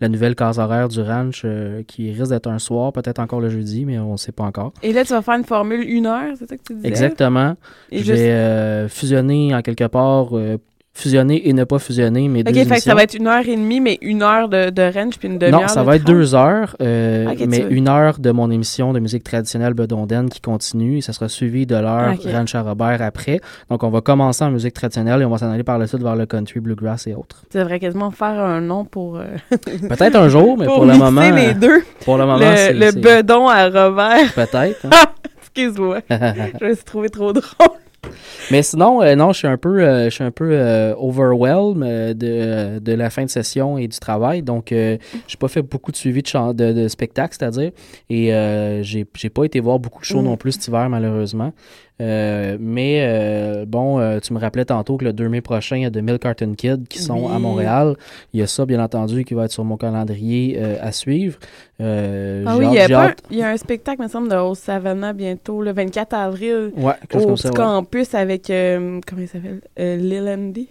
la 0.00 0.08
nouvelle 0.08 0.36
case 0.36 0.60
horaire 0.60 0.86
du 0.86 1.00
ranch 1.00 1.44
qui 1.88 2.12
risque 2.12 2.30
d'être 2.30 2.46
un 2.46 2.60
soir, 2.60 2.92
peut-être 2.92 3.18
encore 3.18 3.40
le 3.40 3.48
jeudi, 3.48 3.84
mais 3.84 3.98
on 3.98 4.16
sait 4.16 4.30
pas 4.30 4.44
encore. 4.44 4.72
Et 4.84 4.92
là, 4.92 5.04
tu 5.04 5.12
vas 5.12 5.22
faire 5.22 5.34
une 5.34 5.44
formule 5.44 5.80
une 5.80 6.06
heure, 6.06 6.34
c'est 6.38 6.48
ça 6.48 6.56
que 6.56 6.62
tu 6.62 6.74
disais? 6.74 6.86
Exactement. 6.86 7.56
Et 7.90 8.04
je 8.04 8.12
vais 8.12 8.88
fusionner 8.88 9.56
en 9.56 9.62
quelque 9.62 9.88
part, 9.88 10.28
fusionner 10.96 11.48
et 11.48 11.52
ne 11.52 11.64
pas 11.64 11.78
fusionner 11.78 12.26
mes 12.28 12.40
Ok, 12.40 12.46
deux 12.52 12.64
fait 12.64 12.76
que 12.76 12.82
ça 12.82 12.94
va 12.94 13.02
être 13.02 13.14
une 13.14 13.26
heure 13.26 13.46
et 13.46 13.54
demie, 13.56 13.80
mais 13.80 13.98
une 14.00 14.22
heure 14.22 14.48
de, 14.48 14.70
de 14.70 14.82
ranch, 14.82 15.18
puis 15.18 15.28
une 15.28 15.38
demi-heure 15.38 15.60
Non, 15.60 15.68
ça 15.68 15.82
de 15.82 15.86
va 15.86 15.96
être 15.96 16.04
deux 16.04 16.34
heures, 16.34 16.74
euh, 16.80 17.34
tu 17.36 17.46
mais 17.46 17.66
une 17.70 17.88
heure 17.88 18.18
de 18.18 18.30
mon 18.30 18.50
émission 18.50 18.92
de 18.92 18.98
musique 18.98 19.22
traditionnelle 19.22 19.74
Bedonden 19.74 20.30
qui 20.30 20.40
continue 20.40 20.98
et 20.98 21.00
ça 21.02 21.12
sera 21.12 21.28
suivi 21.28 21.66
de 21.66 21.76
l'heure 21.76 22.14
Ok. 22.14 22.32
Ranch 22.32 22.54
à 22.54 22.62
Robert 22.62 23.02
après. 23.02 23.40
Donc, 23.70 23.82
on 23.82 23.90
va 23.90 24.00
commencer 24.00 24.42
en 24.44 24.50
musique 24.50 24.74
traditionnelle 24.74 25.20
et 25.20 25.24
on 25.24 25.30
va 25.30 25.38
s'en 25.38 25.50
aller 25.50 25.62
par 25.64 25.78
la 25.78 25.86
suite 25.86 26.02
vers 26.02 26.16
le 26.16 26.24
country, 26.26 26.60
bluegrass 26.60 27.06
et 27.06 27.14
autres. 27.14 27.42
Tu 27.50 27.58
devrais 27.58 27.78
quasiment 27.78 28.10
faire 28.10 28.28
un 28.40 28.60
nom 28.62 28.84
pour... 28.84 29.18
euh, 29.18 29.24
Peut-être 29.50 30.16
un 30.16 30.28
jour, 30.28 30.56
mais 30.58 30.64
pour, 30.66 30.84
le 30.86 30.96
moment... 30.96 31.30
les 31.30 31.52
deux. 31.54 31.82
Pour 32.04 32.16
le 32.16 32.24
moment, 32.24 32.38
Le, 32.38 32.56
c'est... 32.56 32.72
le 32.72 32.92
bedon 32.92 33.48
à 33.48 33.64
Robert. 33.68 34.32
Peut-être. 34.34 34.86
hein. 34.86 34.90
Excuse-moi. 35.40 36.00
je 36.10 36.64
me 36.66 36.74
suis 36.74 36.84
trouvé 36.84 37.08
trop 37.08 37.32
drôle. 37.32 37.75
Mais 38.50 38.62
sinon, 38.62 39.02
euh, 39.02 39.14
non, 39.16 39.32
je 39.32 39.38
suis 39.38 39.48
un 39.48 39.56
peu, 39.56 39.80
euh, 39.82 40.04
je 40.04 40.10
suis 40.10 40.24
un 40.24 40.30
peu 40.30 40.50
euh, 40.52 40.94
overwhelmed 40.96 41.82
euh, 41.82 42.14
de, 42.14 42.78
de 42.78 42.92
la 42.92 43.10
fin 43.10 43.24
de 43.24 43.30
session 43.30 43.76
et 43.78 43.88
du 43.88 43.98
travail. 43.98 44.42
Donc, 44.42 44.72
euh, 44.72 44.96
j'ai 45.26 45.36
pas 45.36 45.48
fait 45.48 45.62
beaucoup 45.62 45.90
de 45.90 45.96
suivi 45.96 46.22
de, 46.22 46.52
de, 46.52 46.72
de 46.72 46.88
spectacles, 46.88 47.36
c'est-à-dire. 47.38 47.72
Et 48.08 48.32
euh, 48.32 48.82
j'ai 48.82 49.06
j'ai 49.14 49.30
pas 49.30 49.44
été 49.44 49.58
voir 49.60 49.78
beaucoup 49.78 50.00
de 50.00 50.04
shows 50.04 50.20
Mm. 50.20 50.24
non 50.24 50.36
plus 50.36 50.52
cet 50.52 50.68
hiver, 50.68 50.88
malheureusement. 50.88 51.52
Euh, 52.00 52.58
mais 52.60 52.98
euh, 53.00 53.64
bon, 53.66 53.98
euh, 53.98 54.20
tu 54.20 54.34
me 54.34 54.38
rappelais 54.38 54.66
tantôt 54.66 54.96
que 54.98 55.04
le 55.04 55.12
2 55.12 55.28
mai 55.28 55.40
prochain, 55.40 55.76
il 55.76 55.82
y 55.82 55.86
a 55.86 55.90
2000 55.90 56.18
Carton 56.18 56.54
Kids 56.54 56.84
qui 56.88 56.98
sont 56.98 57.26
Oui. 57.26 57.32
à 57.34 57.38
Montréal. 57.38 57.96
Il 58.34 58.40
y 58.40 58.42
a 58.42 58.46
ça, 58.46 58.66
bien 58.66 58.82
entendu, 58.82 59.24
qui 59.24 59.34
va 59.34 59.46
être 59.46 59.52
sur 59.52 59.64
mon 59.64 59.76
calendrier 59.76 60.60
à 60.80 60.92
suivre. 60.92 61.38
Ah 61.80 62.56
oui, 62.56 62.66
il 62.70 62.74
y, 62.74 62.78
a 62.80 62.88
pas 62.88 63.06
un, 63.08 63.14
il 63.30 63.38
y 63.38 63.42
a 63.42 63.48
un 63.50 63.56
spectacle, 63.56 64.02
me 64.02 64.08
semble, 64.08 64.28
de 64.28 64.36
Rose 64.36 64.58
Savannah 64.58 65.12
bientôt, 65.12 65.62
le 65.62 65.72
24 65.72 66.14
avril. 66.14 66.72
Ouais, 66.76 66.94
au 67.14 67.36
ça, 67.36 67.48
ouais. 67.48 67.54
campus 67.54 68.14
avec, 68.14 68.46
comment 68.46 69.22
il 69.22 69.28
s'appelle? 69.28 69.60
Lil 69.76 70.28
Andy. 70.28 70.68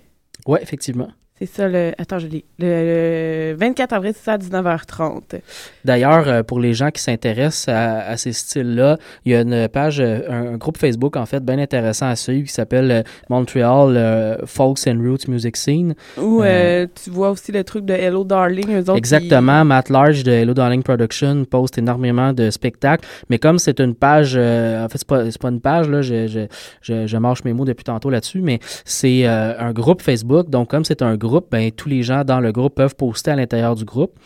Ouais, 0.48 0.62
effectivement. 0.62 1.08
C'est 1.38 1.48
ça, 1.48 1.68
le... 1.68 1.92
Attends, 1.98 2.18
je 2.18 2.28
lis. 2.28 2.46
Le, 2.60 3.52
le 3.52 3.56
24 3.58 3.92
avril, 3.92 4.14
c'est 4.16 4.24
ça, 4.24 4.34
à 4.34 4.38
19h30. 4.38 5.42
D'ailleurs, 5.84 6.30
euh, 6.30 6.44
pour 6.44 6.62
les 6.62 6.74
gens 6.74 6.92
qui 6.92 7.02
s'intéressent 7.02 7.68
à, 7.68 8.08
à 8.08 8.16
ces 8.16 8.32
styles-là, 8.32 8.98
il 9.26 9.34
y 9.34 9.36
a 9.36 9.42
une 9.42 9.68
page, 9.68 10.00
euh, 10.00 10.20
un, 10.30 10.54
un 10.54 10.56
groupe 10.56 10.78
Facebook, 10.78 11.18
en 11.18 11.26
fait, 11.26 11.44
bien 11.44 11.60
intéressant 11.60 12.08
à 12.08 12.16
suivre 12.16 12.48
qui 12.48 12.54
s'appelle 12.54 12.90
euh, 12.90 13.04
Montreal 13.30 13.98
euh, 13.98 14.38
Folks 14.46 14.88
and 14.88 14.98
Roots 15.04 15.28
Music 15.28 15.58
Scene. 15.58 15.94
Euh, 16.18 16.42
euh, 16.46 16.88
tu 17.04 17.10
vois 17.10 17.32
aussi 17.32 17.52
le 17.52 17.66
truc 17.66 17.84
de 17.84 17.94
Hello 17.94 18.24
Darling, 18.24 18.74
eux 18.74 18.80
autres. 18.84 18.96
Exactement. 18.96 19.66
Matt 19.66 19.90
Large 19.90 20.24
de 20.24 20.32
Hello 20.32 20.54
Darling 20.54 20.84
Production 20.84 21.44
poste 21.44 21.78
énormément 21.78 22.32
de 22.32 22.50
spectacles. 22.50 23.06
Mais 23.30 23.40
comme 23.40 23.60
c'est 23.60 23.82
une 23.82 23.94
page, 23.94 24.38
en 24.38 24.88
fait, 24.88 25.00
c'est 25.00 25.08
pas, 25.08 25.26
pas 25.42 25.50
une 25.50 25.60
page, 25.60 25.90
là, 25.90 26.02
je, 26.02 26.28
je, 26.28 26.48
je, 26.82 27.08
je 27.08 27.18
mâche 27.18 27.44
mes 27.44 27.52
mots 27.52 27.66
depuis 27.66 27.84
tantôt 27.84 28.10
là-dessus, 28.10 28.40
mais 28.40 28.60
c'est 28.86 29.26
un 29.26 29.74
groupe 29.74 30.02
Facebook. 30.02 30.50
Donc, 30.50 30.70
comme 30.70 30.86
c'est 30.86 31.02
un 31.02 31.16
groupe, 31.16 31.25
ben, 31.52 31.72
tous 31.72 31.90
les 31.90 32.04
gens 32.04 32.24
dans 32.24 32.40
le 32.40 32.52
groupe 32.52 32.76
peuvent 32.76 32.96
poster 32.96 33.32
à 33.32 33.36
l'intérieur 33.36 33.76
du 33.76 33.86
groupe. 33.86 34.18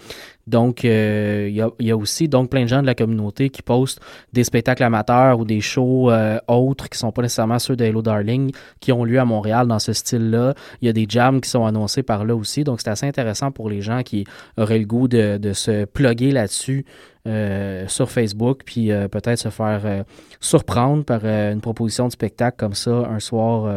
Donc, 0.49 0.83
euh, 0.83 1.47
il 1.47 1.85
y, 1.85 1.91
a, 1.91 1.97
aussi 1.97 2.27
donc 2.27 2.49
plein 2.49 2.63
de 2.63 2.67
gens 2.67 2.81
de 2.81 2.87
la 2.87 2.95
communauté 2.95 3.51
qui 3.51 3.61
postent 3.61 3.99
des 4.33 4.43
spectacles 4.43 4.83
amateurs 4.83 5.39
ou 5.39 5.45
des 5.45 5.61
shows 5.61 6.09
euh, 6.09 6.39
autres 6.47 6.89
qui 6.89 6.97
sont 6.97 7.11
pas 7.11 7.21
nécessairement 7.21 7.59
ceux 7.59 7.75
de 7.75 7.85
Hello 7.85 8.01
Darling 8.01 8.51
qui 8.79 8.91
ont 8.91 9.03
lieu 9.03 9.19
à 9.19 9.25
Montréal 9.25 9.67
dans 9.67 9.77
ce 9.77 9.93
style-là. 9.93 10.55
Il 10.81 10.87
y 10.87 10.89
a 10.89 10.93
des 10.93 11.05
jams 11.07 11.39
qui 11.39 11.49
sont 11.51 11.65
annoncés 11.65 12.01
par 12.01 12.25
là 12.25 12.35
aussi. 12.35 12.63
Donc, 12.63 12.81
c'est 12.81 12.89
assez 12.89 13.05
intéressant 13.05 13.51
pour 13.51 13.69
les 13.69 13.81
gens 13.81 14.01
qui 14.01 14.25
auraient 14.57 14.79
le 14.79 14.85
goût 14.85 15.07
de, 15.07 15.53
se 15.53 15.85
plugger 15.85 16.31
là-dessus 16.31 16.83
euh, 17.27 17.87
sur 17.87 18.09
Facebook, 18.09 18.61
puis 18.65 18.89
peut-être 19.11 19.37
se 19.37 19.49
faire 19.49 20.03
surprendre 20.39 21.03
par 21.03 21.25
une 21.25 21.61
proposition 21.61 22.07
de 22.07 22.11
spectacle 22.11 22.57
comme 22.57 22.73
ça 22.73 22.91
un 22.91 23.19
soir 23.19 23.71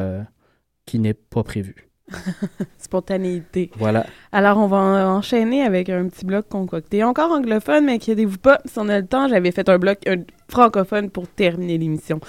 qui 0.87 0.99
n'est 0.99 1.15
pas 1.15 1.43
prévu. 1.43 1.92
Spontanéité. 2.79 3.71
Voilà. 3.79 4.07
Alors, 4.33 4.59
on 4.59 4.67
va 4.67 4.77
en- 4.79 5.17
enchaîner 5.17 5.63
avec 5.63 5.89
un 5.89 6.09
petit 6.09 6.25
bloc 6.25 6.49
concocté. 6.49 7.03
Encore 7.05 7.31
anglophone, 7.33 7.85
mais 7.87 7.95
inquiétez-vous 7.95 8.39
pas, 8.39 8.59
si 8.65 8.79
on 8.79 8.89
a 8.89 9.01
le 9.01 9.07
temps, 9.07 9.29
j'avais 9.29 9.51
fait 9.53 9.69
un 9.69 9.79
bloc 9.79 9.99
un 10.07 10.17
francophone 10.49 11.11
pour 11.11 11.29
terminer 11.29 11.79
l'émission. 11.79 12.21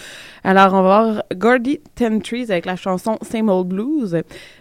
Alors, 0.43 0.73
on 0.73 0.81
va 0.81 0.81
voir 0.81 1.23
Gordy 1.35 1.79
Ten 1.95 2.21
Trees 2.21 2.45
avec 2.49 2.65
la 2.65 2.75
chanson 2.75 3.17
Same 3.21 3.49
Old 3.49 3.67
Blues, 3.67 4.15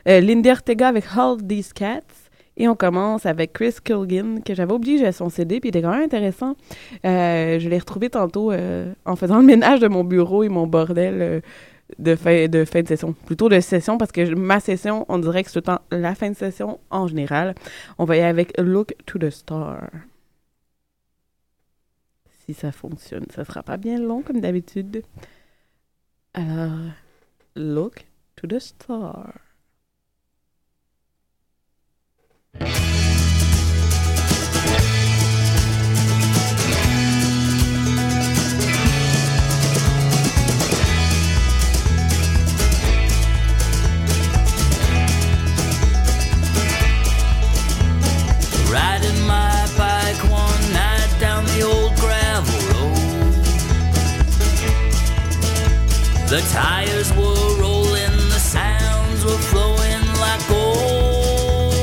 euh, 0.08 0.20
Lindy 0.20 0.50
Ortega 0.50 0.88
avec 0.88 1.04
Hold 1.16 1.46
These 1.46 1.72
Cats, 1.72 2.00
et 2.58 2.68
on 2.68 2.74
commence 2.74 3.24
avec 3.24 3.54
Chris 3.54 3.76
Kilgin, 3.82 4.40
que 4.44 4.54
j'avais 4.54 4.74
oublié, 4.74 4.98
j'avais 4.98 5.12
son 5.12 5.30
CD, 5.30 5.58
puis 5.58 5.68
il 5.70 5.76
était 5.76 5.80
quand 5.82 5.92
même 5.92 6.02
intéressant. 6.02 6.54
Euh, 7.06 7.58
je 7.58 7.68
l'ai 7.68 7.78
retrouvé 7.78 8.10
tantôt 8.10 8.52
euh, 8.52 8.92
en 9.06 9.16
faisant 9.16 9.38
le 9.38 9.44
ménage 9.44 9.80
de 9.80 9.88
mon 9.88 10.04
bureau 10.04 10.42
et 10.42 10.50
mon 10.50 10.66
bordel 10.66 11.40
de, 11.98 12.16
fin, 12.16 12.48
de 12.48 12.64
fin 12.64 12.82
de 12.82 12.88
session. 12.88 13.12
Plutôt 13.12 13.48
de 13.48 13.60
session, 13.60 13.98
parce 13.98 14.12
que 14.12 14.34
ma 14.34 14.60
session, 14.60 15.04
on 15.08 15.18
dirait 15.18 15.44
que 15.44 15.50
c'est 15.50 15.62
temps 15.62 15.80
la 15.90 16.14
fin 16.14 16.30
de 16.30 16.36
session 16.36 16.80
en 16.90 17.06
général. 17.06 17.54
On 17.98 18.04
va 18.04 18.16
y 18.16 18.20
aller 18.20 18.28
avec 18.28 18.58
Look 18.58 18.94
to 19.06 19.18
the 19.18 19.30
Star. 19.30 19.90
Si 22.44 22.54
ça 22.54 22.72
fonctionne, 22.72 23.26
ça 23.34 23.44
sera 23.44 23.62
pas 23.62 23.76
bien 23.76 23.98
long 23.98 24.22
comme 24.22 24.40
d'habitude. 24.40 25.02
Alors, 26.34 26.90
Look 27.54 28.06
to 28.36 28.46
the 28.46 28.58
Star. 28.58 29.32
The 56.32 56.40
tires 56.50 57.12
were 57.12 57.60
rolling, 57.60 58.16
the 58.30 58.40
sounds 58.40 59.22
were 59.22 59.42
flowing 59.52 60.02
like 60.18 60.40
gold. 60.48 61.74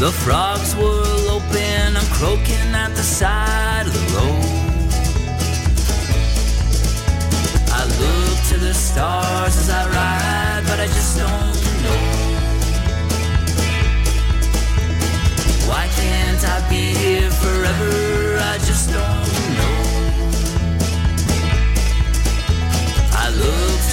The 0.00 0.10
frogs 0.10 0.74
were 0.74 1.06
loping 1.28 1.94
and 1.94 2.08
croaking 2.18 2.74
at 2.74 2.96
the 2.96 3.04
side 3.04 3.86
of 3.86 3.92
the 3.94 4.06
road. 4.16 4.44
I 7.70 7.84
look 8.02 8.38
to 8.48 8.58
the 8.58 8.74
stars 8.74 9.56
as 9.56 9.70
I 9.70 9.86
ride, 9.86 10.64
but 10.66 10.80
I 10.80 10.86
just 10.88 11.16
don't 11.16 11.56
know. 11.84 12.02
Why 15.68 15.86
can't 15.94 16.44
I 16.44 16.68
be 16.68 16.92
here 16.92 17.30
forever? 17.30 18.38
I 18.52 18.58
just 18.66 18.90
don't 18.90 19.25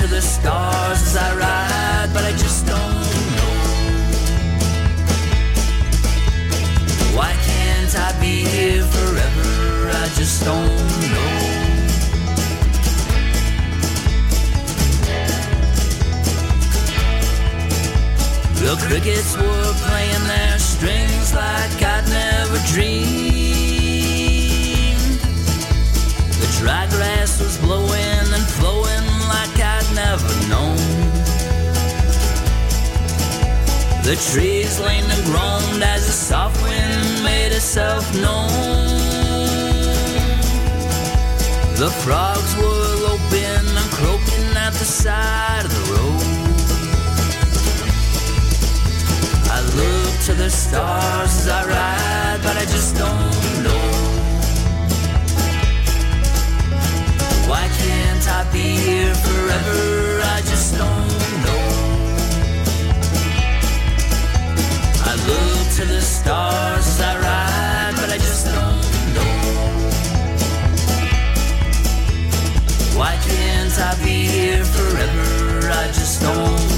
to 0.04 0.10
the 0.10 0.22
stars 0.22 1.02
as 1.02 1.16
I 1.16 1.36
ride, 1.38 2.10
but 2.14 2.24
I 2.26 2.32
just 2.32 2.66
don't 2.66 2.76
know. 3.36 3.56
Why 7.16 7.32
can't 7.48 7.96
I 8.08 8.12
be 8.20 8.44
here 8.44 8.84
forever? 8.84 9.92
I 10.04 10.08
just 10.20 10.44
don't 10.44 10.90
know. 11.14 11.54
The 18.60 18.76
crickets 18.86 19.38
were 19.38 19.74
playing 19.88 20.26
their 20.34 20.60
strings 20.60 21.34
like 21.34 21.82
I'd 21.82 22.08
never 22.10 22.60
dreamed. 22.74 23.14
The 26.42 26.48
dry 26.60 26.88
grass 26.90 27.40
was 27.40 27.58
blowing 27.60 28.28
and 28.36 28.46
flowing 28.60 29.03
The 34.03 34.18
trees 34.32 34.80
leaned 34.82 35.10
and 35.10 35.24
groaned 35.26 35.82
as 35.82 36.06
the 36.06 36.11
soft 36.11 36.61
wind 36.61 37.24
made 37.24 37.53
itself 37.53 38.03
known. 38.14 38.49
The 41.78 41.90
frogs 42.03 42.56
were 42.57 43.07
loping 43.07 43.65
and 43.80 43.91
croaking 43.98 44.57
at 44.57 44.74
the 44.74 44.86
side 44.86 45.65
of 45.65 45.72
the 45.72 45.94
road. 45.94 46.24
I 49.49 49.61
look 49.80 50.20
to 50.26 50.34
the 50.34 50.49
stars 50.49 51.32
as 51.40 51.48
I 51.48 51.65
ride, 51.65 52.40
but 52.44 52.57
I 52.57 52.65
just 52.65 52.95
don't 52.95 53.53
can't 58.24 58.48
I 58.48 58.52
be 58.52 58.60
here 58.60 59.14
forever? 59.16 60.22
I 60.24 60.40
just 60.41 60.78
don't 60.78 61.08
know. 61.44 61.66
I 65.04 65.16
look 65.28 65.76
to 65.78 65.86
the 65.86 66.02
stars 66.02 67.02
I 67.02 67.16
ride, 67.20 67.95
but 67.95 68.10
I 68.10 68.18
just 68.18 68.45
don't 68.45 69.14
know. 69.16 69.36
Why 72.98 73.16
can't 73.28 73.80
I 73.80 73.95
be 74.04 74.26
here 74.28 74.64
forever? 74.64 75.70
I 75.72 75.88
just 75.88 76.22
don't 76.22 76.73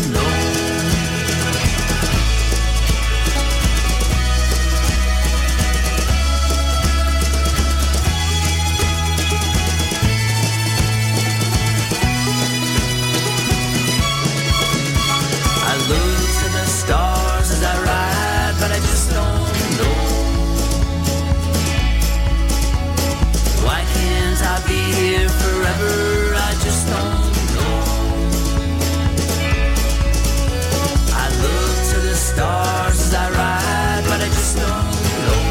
I 25.77 26.51
just 26.63 26.87
don't 26.87 27.35
know. 27.55 27.77
I 31.13 31.25
look 31.43 31.75
to 31.91 31.97
the 32.07 32.15
stars 32.15 32.99
as 32.99 33.13
I 33.13 33.29
ride, 33.31 34.03
but 34.09 34.21
I 34.21 34.27
just 34.27 34.55
don't 34.57 34.95
know. 35.25 35.43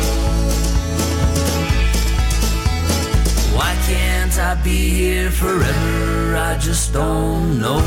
Why 3.56 3.72
can't 3.86 4.38
I 4.38 4.54
be 4.62 4.88
here 4.90 5.30
forever? 5.30 6.36
I 6.36 6.58
just 6.58 6.92
don't 6.92 7.60
know. 7.60 7.82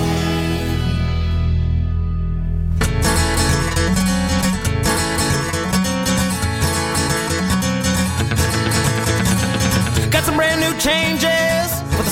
changes 10.80 11.47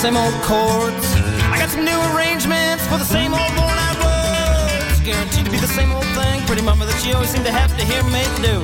same 0.05 0.17
old 0.17 0.39
chords. 0.43 1.07
I 1.49 1.57
got 1.57 1.69
some 1.69 1.83
new 1.83 1.99
arrangements 2.13 2.85
for 2.85 2.99
the 2.99 3.09
same 3.15 3.33
old 3.33 3.51
worn 3.57 3.79
out 3.87 3.97
words. 4.05 4.99
Guaranteed 4.99 5.45
to 5.45 5.51
be 5.51 5.57
the 5.57 5.73
same 5.79 5.91
old 5.93 6.05
thing, 6.13 6.45
pretty 6.45 6.61
mama 6.61 6.85
that 6.85 7.03
you 7.03 7.15
always 7.15 7.31
seem 7.31 7.43
to 7.43 7.51
have 7.51 7.75
to 7.75 7.83
hear 7.83 8.03
me 8.13 8.21
do. 8.37 8.61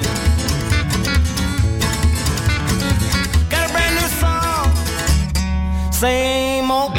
Got 3.49 3.67
a 3.67 3.73
brand 3.73 3.95
new 3.97 4.09
song, 4.21 4.69
same 5.91 6.69
old 6.69 6.93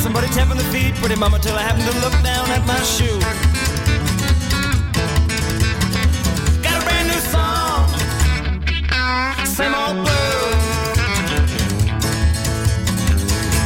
heard 0.00 0.04
somebody 0.04 0.28
tapping 0.28 0.56
the 0.56 0.64
feet, 0.72 0.94
pretty 0.96 1.16
mama, 1.16 1.38
till 1.38 1.54
I 1.56 1.62
happened 1.62 1.84
to 1.84 1.94
look 2.00 2.12
down 2.22 2.48
at 2.50 2.64
my 2.66 2.80
shoe. 2.82 3.20
Got 6.62 6.80
a 6.80 6.84
brand 6.86 7.08
new 7.08 7.20
song, 7.34 7.88
same 9.44 9.74
old 9.74 9.96
blues. 9.96 10.56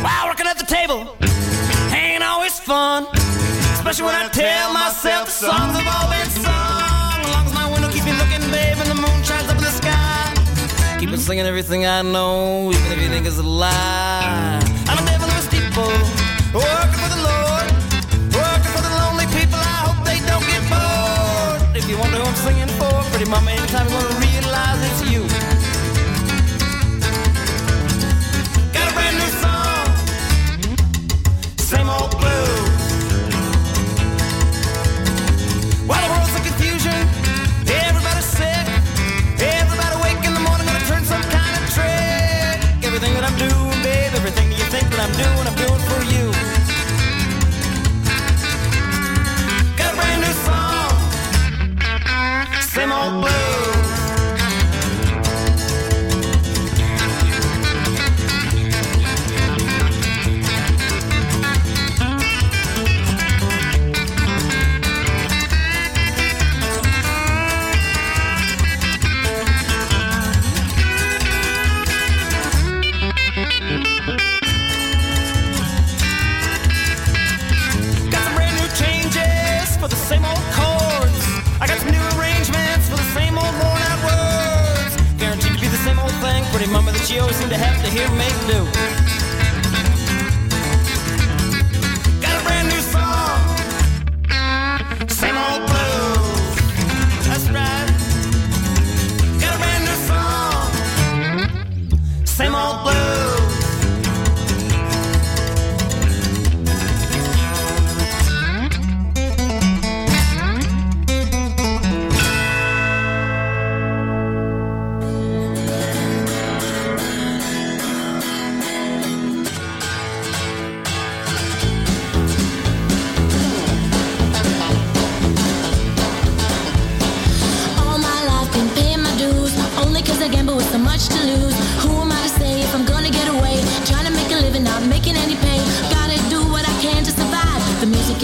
While 0.02 0.27
working 0.28 0.47
at 0.47 0.59
the 0.59 0.66
table, 0.66 1.16
ain't 1.93 2.24
always 2.24 2.59
fun. 2.59 3.06
Especially 3.74 4.05
when 4.05 4.15
I 4.15 4.28
tell 4.28 4.73
myself 4.73 5.27
the 5.27 5.32
songs 5.32 5.77
have 5.78 5.86
all 5.86 6.11
been 6.11 6.31
sung. 6.31 7.20
As 7.23 7.31
long 7.31 7.47
as 7.47 7.55
my 7.55 7.70
window 7.73 7.90
keep 7.90 8.05
me 8.05 8.12
looking, 8.12 8.43
babe, 8.51 8.78
and 8.82 8.90
the 8.90 8.94
moon 8.94 9.23
shines 9.23 9.48
up 9.48 9.56
in 9.56 9.62
the 9.62 9.70
sky. 9.70 10.35
Keep 10.98 11.11
on 11.11 11.19
singing 11.19 11.47
everything 11.47 11.86
I 11.86 12.02
know, 12.02 12.73
even 12.73 12.93
if 12.93 12.98
you 13.02 13.09
think 13.09 13.27
it's 13.27 13.39
a 13.39 13.43
lie. 13.43 14.61
I'm 14.89 14.98
a 14.98 15.06
devil 15.06 15.28
in 15.28 15.36
a 15.36 15.43
steeple, 15.43 15.93
Mama, 23.26 23.51
anytime 23.52 24.23
to 87.55 87.60
have 87.60 87.81
to 87.85 87.90
hear 87.90 88.10
me 88.10 88.26
do. 88.48 88.93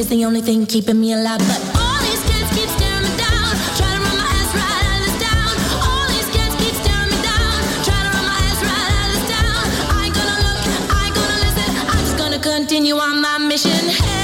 Is 0.01 0.09
the 0.09 0.25
only 0.25 0.41
thing 0.41 0.65
keeping 0.65 0.99
me 0.99 1.13
alive. 1.13 1.39
But 1.41 1.61
all 1.77 2.01
these 2.01 2.23
kids 2.25 2.49
keep 2.57 2.69
staring 2.79 3.05
me 3.05 3.13
down. 3.21 3.53
Trying 3.77 3.97
to 3.97 4.03
run 4.07 4.17
my 4.17 4.29
ass 4.41 4.51
right 4.57 4.85
out 4.89 4.97
of 4.97 5.03
this 5.05 5.19
town. 5.29 5.53
All 5.85 6.07
these 6.09 6.29
kids 6.33 6.55
keep 6.57 6.75
staring 6.81 7.11
me 7.13 7.19
down. 7.21 7.53
Trying 7.85 8.07
to 8.09 8.13
run 8.17 8.25
my 8.33 8.39
ass 8.49 8.61
right 8.65 8.93
out 8.97 9.05
of 9.05 9.13
this 9.13 9.27
town. 9.29 9.63
I 9.93 9.99
ain't 10.07 10.17
gonna 10.17 10.39
look, 10.47 10.61
I 10.89 10.99
ain't 11.05 11.17
gonna 11.21 11.39
listen. 11.45 11.69
I'm 11.93 12.01
just 12.07 12.17
gonna 12.17 12.41
continue 12.41 12.97
on 12.97 13.21
my 13.21 13.37
mission. 13.39 13.83
Hey, 13.93 14.20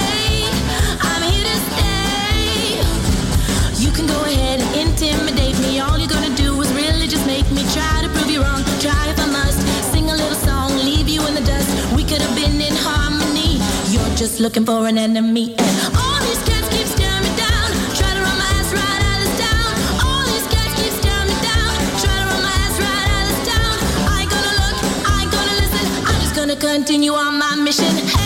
just 14.16 14.40
looking 14.40 14.64
for 14.64 14.86
an 14.88 14.96
enemy. 14.96 15.54
And 15.58 15.96
all 15.96 16.18
these 16.24 16.42
kids 16.48 16.66
keep 16.70 16.86
staring 16.86 17.22
me 17.22 17.32
down. 17.36 17.68
Try 17.94 18.10
to 18.16 18.20
run 18.24 18.38
my 18.38 18.48
ass 18.56 18.72
right 18.72 19.02
out 19.12 19.20
of 19.26 19.32
town. 19.44 19.70
All 20.08 20.24
these 20.24 20.46
kids 20.48 20.72
keep 20.80 20.92
staring 21.00 21.28
me 21.28 21.36
down. 21.44 21.68
Try 22.00 22.14
to 22.20 22.24
run 22.24 22.42
my 22.42 22.54
ass 22.64 22.76
right 22.80 23.08
out 23.16 23.28
of 23.28 23.38
town. 23.52 23.76
I 24.08 24.22
ain't 24.22 24.30
gonna 24.32 24.54
look, 24.62 24.76
I 25.04 25.22
ain't 25.22 25.32
gonna 25.36 25.54
listen. 25.60 25.84
I'm 26.08 26.20
just 26.22 26.34
gonna 26.34 26.56
continue 26.56 27.12
on 27.12 27.38
my 27.38 27.56
mission. 27.56 27.92
Hey, 28.08 28.25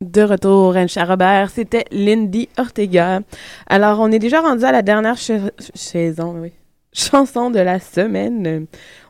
De 0.00 0.22
retour, 0.22 0.76
Ancha 0.76 1.04
Robert, 1.04 1.50
c'était 1.50 1.84
Lindy 1.90 2.48
Ortega. 2.58 3.20
Alors, 3.66 3.98
on 4.00 4.12
est 4.12 4.18
déjà 4.18 4.40
rendu 4.42 4.64
à 4.64 4.70
la 4.70 4.82
dernière 4.82 5.16
saison, 5.18 6.42
chanson 6.92 7.50
de 7.50 7.58
la 7.60 7.80
semaine. 7.80 8.66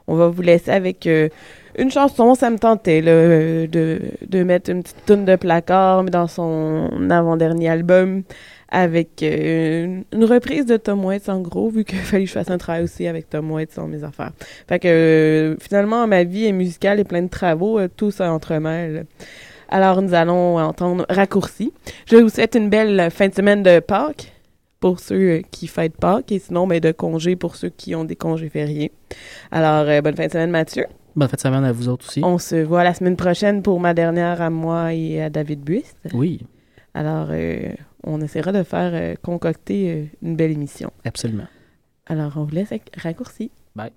on 0.06 0.14
va 0.14 0.28
vous 0.28 0.40
laisser 0.40 0.70
avec 0.70 1.06
euh, 1.06 1.28
une 1.76 1.90
chanson. 1.90 2.34
Ça 2.34 2.48
me 2.48 2.58
tentait 2.58 3.02
euh, 3.04 3.66
de, 3.66 4.00
de 4.26 4.42
mettre 4.44 4.70
une 4.70 4.82
petite 4.82 5.04
toune 5.04 5.24
de 5.24 5.36
placard 5.36 6.04
dans 6.04 6.26
son 6.26 6.88
avant-dernier 7.10 7.68
album 7.68 8.22
avec 8.74 9.22
euh, 9.22 10.02
une, 10.12 10.24
reprise 10.24 10.66
de 10.66 10.76
Tom 10.76 11.04
Waits 11.04 11.28
en 11.28 11.40
gros, 11.40 11.70
vu 11.70 11.84
qu'il 11.84 11.98
fallait 11.98 12.24
que 12.24 12.28
je 12.28 12.34
fasse 12.34 12.50
un 12.50 12.58
travail 12.58 12.82
aussi 12.82 13.06
avec 13.06 13.30
Tom 13.30 13.50
Waits 13.52 13.72
sur 13.72 13.86
mes 13.86 14.02
affaires. 14.02 14.32
Fait 14.68 14.80
que 14.80 14.88
euh, 14.88 15.56
finalement, 15.60 16.06
ma 16.08 16.24
vie 16.24 16.46
est 16.46 16.52
musicale 16.52 16.98
et 16.98 17.04
plein 17.04 17.22
de 17.22 17.28
travaux, 17.28 17.78
euh, 17.78 17.88
tout 17.94 18.10
ça 18.10 18.32
entremêle. 18.32 19.06
Alors 19.68 20.02
nous 20.02 20.12
allons 20.12 20.58
entendre 20.58 21.06
Raccourci. 21.08 21.72
Je 22.06 22.16
vous 22.16 22.28
souhaite 22.28 22.56
une 22.56 22.68
belle 22.68 23.10
fin 23.10 23.28
de 23.28 23.34
semaine 23.34 23.62
de 23.62 23.78
Pâques 23.78 24.32
pour 24.80 24.98
ceux 24.98 25.14
euh, 25.14 25.42
qui 25.52 25.68
fêtent 25.68 25.96
Pâques 25.96 26.32
et 26.32 26.40
sinon 26.40 26.66
ben, 26.66 26.80
de 26.80 26.90
congés 26.90 27.36
pour 27.36 27.54
ceux 27.54 27.70
qui 27.70 27.94
ont 27.94 28.04
des 28.04 28.16
congés 28.16 28.48
fériés. 28.48 28.90
Alors 29.52 29.86
bonne 30.02 30.16
fin 30.16 30.26
de 30.26 30.32
semaine 30.32 30.50
Mathieu. 30.50 30.86
Bonne 31.14 31.28
fin 31.28 31.36
de 31.36 31.40
semaine 31.40 31.64
à 31.64 31.70
vous 31.70 31.88
autres 31.88 32.08
aussi. 32.08 32.20
On 32.24 32.38
se 32.38 32.56
voit 32.56 32.82
la 32.82 32.92
semaine 32.92 33.16
prochaine 33.16 33.62
pour 33.62 33.78
ma 33.78 33.94
dernière 33.94 34.42
à 34.42 34.50
moi 34.50 34.92
et 34.92 35.22
à 35.22 35.30
David 35.30 35.60
Buist. 35.60 35.96
Oui, 36.12 36.40
Alors 36.94 37.28
euh, 37.30 37.72
on 38.06 38.20
essaiera 38.20 38.52
de 38.52 38.62
faire 38.62 38.92
euh, 38.94 39.14
concocter 39.22 39.90
euh, 39.90 40.04
une 40.22 40.36
belle 40.36 40.52
émission. 40.52 40.90
absolument. 41.04 41.46
Alors 42.06 42.34
on 42.36 42.44
vous 42.44 42.54
laisse 42.54 42.70
avec 42.70 42.90
Raccourci. 42.96 43.50
Bye. 43.74 43.90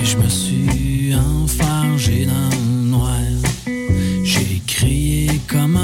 Et 0.00 0.04
je 0.04 0.18
me 0.18 0.28
suis 0.28 1.14
enfargé 1.14 2.26
dans 2.26 2.32
le 2.32 2.90
noir. 2.90 3.16
J'ai 4.22 4.60
crié 4.66 5.30
comme 5.48 5.76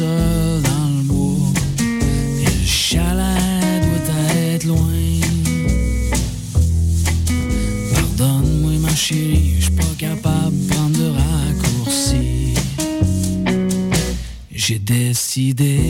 dans 0.00 0.88
le 0.96 1.02
bois. 1.02 1.52
Et 1.80 2.44
le 2.44 2.66
chalet 2.66 3.82
doit 3.82 4.14
être 4.36 4.64
loin. 4.64 4.92
Pardonne-moi 7.94 8.72
ma 8.80 8.94
chérie, 8.94 9.54
je 9.58 9.64
suis 9.64 9.72
pas 9.72 9.94
capable 9.98 10.56
de 10.56 10.72
prendre 10.72 10.98
de 10.98 11.10
raccourci. 11.10 12.54
J'ai 14.52 14.78
décidé 14.78 15.87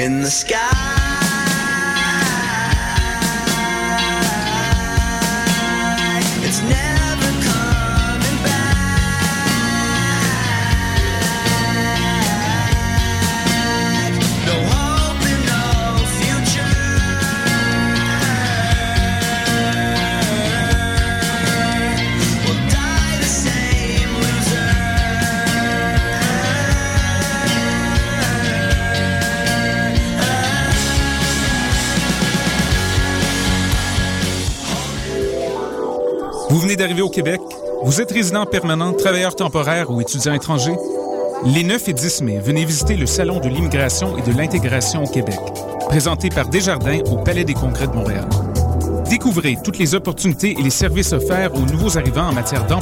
in 0.00 0.22
the 0.22 0.30
sky. 0.30 0.69
Vous 37.90 38.00
êtes 38.00 38.12
résident 38.12 38.46
permanent, 38.46 38.92
travailleur 38.92 39.34
temporaire 39.34 39.90
ou 39.90 40.00
étudiant 40.00 40.32
étranger? 40.32 40.76
Les 41.44 41.64
9 41.64 41.88
et 41.88 41.92
10 41.92 42.22
mai, 42.22 42.38
venez 42.38 42.64
visiter 42.64 42.94
le 42.94 43.04
Salon 43.04 43.40
de 43.40 43.48
l'immigration 43.48 44.16
et 44.16 44.22
de 44.22 44.30
l'intégration 44.30 45.02
au 45.02 45.08
Québec, 45.08 45.40
présenté 45.88 46.28
par 46.28 46.46
Desjardins 46.46 47.00
au 47.10 47.16
Palais 47.16 47.42
des 47.42 47.54
Congrès 47.54 47.88
de 47.88 47.92
Montréal. 47.92 48.28
Découvrez 49.08 49.58
toutes 49.64 49.78
les 49.78 49.96
opportunités 49.96 50.54
et 50.56 50.62
les 50.62 50.70
services 50.70 51.12
offerts 51.12 51.52
aux 51.56 51.66
nouveaux 51.66 51.98
arrivants 51.98 52.28
en 52.28 52.32
matière 52.32 52.64
d'emploi 52.64 52.78